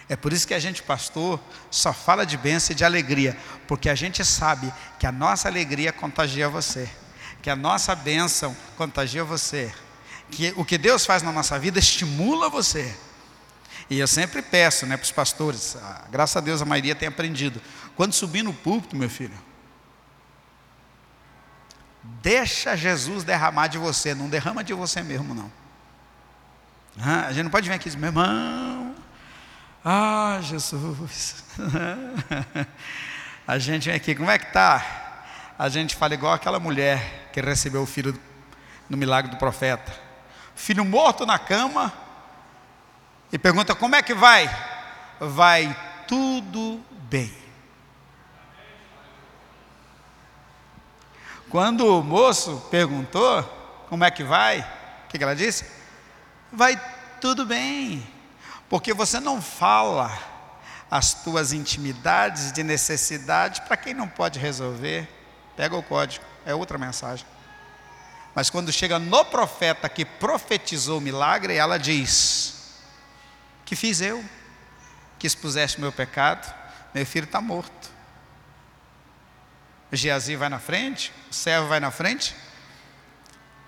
É 0.09 0.17
por 0.17 0.33
isso 0.33 0.47
que 0.49 0.55
a 0.55 0.59
gente, 0.59 0.83
pastor, 0.83 1.39
só 1.71 1.93
fala 1.93 2.25
de 2.25 2.39
bênção 2.39 2.73
e 2.73 2.75
de 2.75 2.85
alegria, 2.85 3.37
porque 3.67 3.91
a 3.91 3.95
gente 3.95 4.25
sabe 4.25 4.73
que 4.99 5.07
a 5.07 5.13
nossa 5.13 5.47
alegria 5.49 5.93
contagia 5.93 6.49
você, 6.49 6.89
que 7.43 7.51
a 7.51 7.57
nossa 7.57 7.95
bênção 7.95 8.57
contagia 8.79 9.23
você, 9.23 9.71
que 10.31 10.55
o 10.57 10.65
que 10.65 10.79
Deus 10.79 11.05
faz 11.05 11.23
na 11.23 11.31
nossa 11.31 11.59
vida 11.59 11.79
estimula 11.79 12.49
você. 12.49 12.97
E 13.91 13.99
eu 13.99 14.07
sempre 14.07 14.43
peço 14.43 14.85
né, 14.87 14.97
para 14.97 15.05
os 15.05 15.13
pastores, 15.13 15.77
graças 16.11 16.37
a 16.37 16.41
Deus 16.41 16.61
a 16.61 16.65
maioria 16.65 16.95
tem 16.95 17.09
aprendido. 17.09 17.61
Quando 17.97 18.13
subir 18.13 18.43
no 18.43 18.53
púlpito, 18.53 18.95
meu 18.95 19.09
filho, 19.09 19.37
deixa 22.03 22.77
Jesus 22.77 23.25
derramar 23.25 23.69
de 23.69 23.79
você, 23.79 24.15
não 24.15 24.29
derrama 24.29 24.63
de 24.63 24.75
você 24.75 25.03
mesmo, 25.03 25.35
não. 25.35 25.51
A 27.01 27.33
gente 27.33 27.45
não 27.45 27.51
pode 27.51 27.69
vir 27.69 27.75
aqui 27.75 27.89
e 27.89 27.91
dizer, 27.91 27.99
meu 27.99 28.09
irmão, 28.09 28.95
ah, 29.85 30.39
Jesus. 30.43 31.45
a 33.47 33.59
gente 33.59 33.87
vem 33.87 33.95
aqui, 33.95 34.15
como 34.15 34.31
é 34.31 34.39
que 34.39 34.47
está? 34.47 34.85
A 35.59 35.69
gente 35.69 35.97
fala 35.97 36.15
igual 36.15 36.33
aquela 36.33 36.61
mulher 36.61 37.31
que 37.33 37.41
recebeu 37.41 37.83
o 37.83 37.87
filho 37.87 38.19
no 38.89 38.97
milagre 38.97 39.31
do 39.31 39.37
profeta. 39.37 39.93
Filho 40.55 40.85
morto 40.85 41.25
na 41.25 41.39
cama, 41.39 41.93
e 43.33 43.39
pergunta: 43.39 43.75
como 43.75 43.95
é 43.95 44.03
que 44.03 44.15
vai? 44.15 44.49
Vai 45.21 45.77
tudo 46.07 46.81
bem. 46.91 47.33
Quando 51.51 51.87
o 51.87 52.03
moço 52.03 52.67
perguntou 52.71 53.43
como 53.89 54.05
é 54.05 54.11
que 54.11 54.23
vai, 54.23 54.61
o 55.05 55.09
que 55.09 55.23
ela 55.23 55.35
disse? 55.35 55.65
Vai 56.53 56.81
tudo 57.21 57.47
bem, 57.47 58.07
porque 58.69 58.93
você 58.93 59.19
não 59.19 59.41
fala 59.41 60.13
as 60.91 61.15
tuas 61.15 61.53
intimidades 61.53 62.53
de 62.53 62.63
necessidade 62.63 63.63
para 63.63 63.77
quem 63.77 63.95
não 63.95 64.09
pode 64.09 64.39
resolver. 64.39 65.09
Pega 65.57 65.77
o 65.77 65.83
código, 65.83 66.25
é 66.47 66.55
outra 66.55 66.79
mensagem. 66.79 67.27
Mas 68.35 68.51
quando 68.51 68.73
chega 68.73 68.99
no 68.99 69.25
profeta 69.25 69.89
que 69.89 70.05
profetizou 70.05 70.99
o 70.99 71.01
milagre, 71.01 71.57
ela 71.57 71.79
diz: 71.79 72.58
Que 73.69 73.77
fiz 73.77 74.01
eu? 74.01 74.25
Que 75.19 75.27
expuseste 75.27 75.79
meu 75.79 75.93
pecado, 75.93 76.51
meu 76.95 77.05
filho 77.05 77.25
está 77.25 77.39
morto. 77.39 77.91
Geazi 79.93 80.37
vai 80.37 80.49
na 80.49 80.59
frente, 80.59 81.13
o 81.31 81.35
servo 81.35 81.69
vai 81.69 81.79
na 81.79 81.91
frente, 81.91 82.35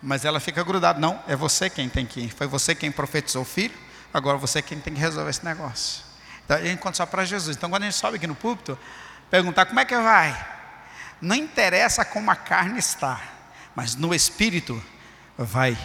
mas 0.00 0.24
ela 0.24 0.40
fica 0.40 0.64
grudada. 0.64 0.98
Não, 0.98 1.22
é 1.28 1.36
você 1.36 1.68
quem 1.68 1.86
tem 1.86 2.06
que 2.06 2.18
ir. 2.18 2.30
Foi 2.30 2.46
você 2.46 2.74
quem 2.74 2.90
profetizou 2.90 3.42
o 3.42 3.44
filho, 3.44 3.74
agora 4.12 4.38
você 4.38 4.62
quem 4.62 4.80
tem 4.80 4.94
que 4.94 5.00
resolver 5.00 5.28
esse 5.28 5.44
negócio. 5.44 6.02
Então 6.46 6.56
a 6.56 6.62
gente 6.62 6.78
conta 6.78 6.96
só 6.96 7.04
para 7.04 7.22
Jesus. 7.26 7.54
Então 7.54 7.68
quando 7.68 7.82
a 7.82 7.84
gente 7.90 7.98
sobe 7.98 8.16
aqui 8.16 8.26
no 8.26 8.34
púlpito, 8.34 8.78
perguntar 9.30 9.66
como 9.66 9.80
é 9.80 9.84
que 9.84 9.94
vai, 9.98 10.46
não 11.20 11.36
interessa 11.36 12.06
como 12.06 12.30
a 12.30 12.36
carne 12.36 12.78
está, 12.78 13.20
mas 13.74 13.94
no 13.96 14.14
espírito 14.14 14.82
vai 15.36 15.76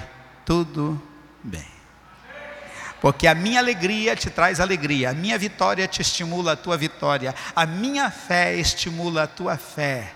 tudo 0.46 1.02
bem. 1.44 1.75
Porque 3.06 3.28
a 3.28 3.36
minha 3.36 3.60
alegria 3.60 4.16
te 4.16 4.32
traz 4.32 4.60
alegria, 4.60 5.12
a 5.12 5.14
minha 5.14 5.38
vitória 5.38 5.88
te 5.88 6.02
estimula 6.02 6.54
a 6.54 6.56
tua 6.56 6.76
vitória, 6.76 7.36
a 7.56 7.64
minha 7.64 8.10
fé 8.10 8.56
estimula 8.56 9.26
a 9.26 9.28
tua 9.28 9.58
fé. 9.58 10.12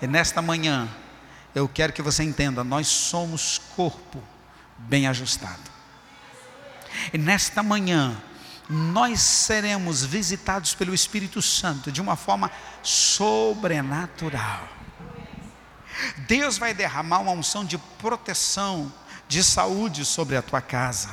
E 0.00 0.06
nesta 0.06 0.40
manhã, 0.40 0.88
eu 1.54 1.68
quero 1.68 1.92
que 1.92 2.00
você 2.00 2.22
entenda: 2.22 2.64
nós 2.64 2.88
somos 2.88 3.60
corpo 3.76 4.22
bem 4.78 5.06
ajustado. 5.06 5.70
E 7.12 7.18
nesta 7.18 7.62
manhã, 7.62 8.16
nós 8.66 9.20
seremos 9.20 10.02
visitados 10.02 10.74
pelo 10.74 10.94
Espírito 10.94 11.42
Santo 11.42 11.92
de 11.92 12.00
uma 12.00 12.16
forma 12.16 12.50
sobrenatural. 12.82 14.66
Deus 16.26 16.56
vai 16.56 16.72
derramar 16.72 17.18
uma 17.18 17.32
unção 17.32 17.66
de 17.66 17.76
proteção, 17.76 18.90
de 19.32 19.42
saúde 19.42 20.04
sobre 20.04 20.36
a 20.36 20.42
tua 20.42 20.60
casa. 20.60 21.08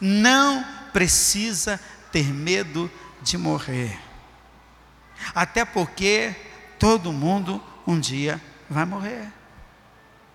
Não 0.00 0.66
precisa 0.92 1.80
ter 2.10 2.24
medo 2.24 2.90
de 3.22 3.38
morrer. 3.38 3.96
Até 5.32 5.64
porque 5.64 6.34
todo 6.80 7.12
mundo 7.12 7.62
um 7.86 8.00
dia 8.00 8.42
vai 8.68 8.84
morrer. 8.84 9.32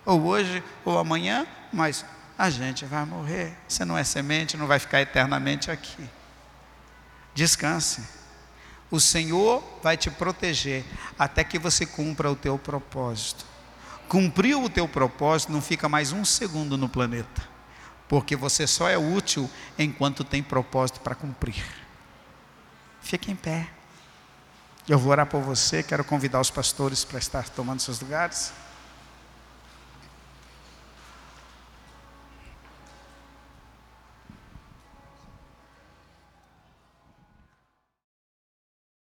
Ou 0.06 0.24
hoje 0.24 0.64
ou 0.86 0.98
amanhã, 0.98 1.45
mas 1.74 2.06
a 2.38 2.50
gente 2.50 2.86
vai 2.86 3.04
morrer. 3.04 3.54
Você 3.68 3.84
não 3.84 3.98
é 3.98 4.06
semente, 4.06 4.56
não 4.56 4.68
vai 4.68 4.80
ficar 4.80 5.02
eternamente 5.02 5.70
aqui. 5.70 6.10
Descanse. 7.36 8.08
O 8.89 9.02
Senhor 9.02 9.62
vai 9.84 9.98
te 9.98 10.10
proteger 10.10 10.86
até 11.20 11.43
que 11.43 11.60
você 11.60 11.86
cumpra 11.86 12.32
o 12.32 12.38
teu 12.38 12.58
propósito. 12.58 13.57
Cumpriu 14.08 14.64
o 14.64 14.70
teu 14.70 14.88
propósito, 14.88 15.51
não 15.51 15.62
fica 15.62 15.89
mais 15.89 16.12
um 16.12 16.24
segundo 16.24 16.78
no 16.78 16.88
planeta, 16.88 17.43
porque 18.08 18.36
você 18.36 18.66
só 18.66 18.88
é 18.88 18.97
útil 18.97 19.49
enquanto 19.78 20.24
tem 20.24 20.41
propósito 20.41 21.01
para 21.01 21.14
cumprir. 21.14 21.64
Fique 23.01 23.32
em 23.32 23.36
pé. 23.36 23.70
Eu 24.88 24.97
vou 24.97 25.12
orar 25.12 25.26
por 25.26 25.41
você, 25.41 25.84
quero 25.84 26.03
convidar 26.03 26.39
os 26.39 26.49
pastores 26.49 27.03
para 27.03 27.20
estar 27.20 27.49
tomando 27.49 27.82
seus 27.82 27.99
lugares. 27.99 28.53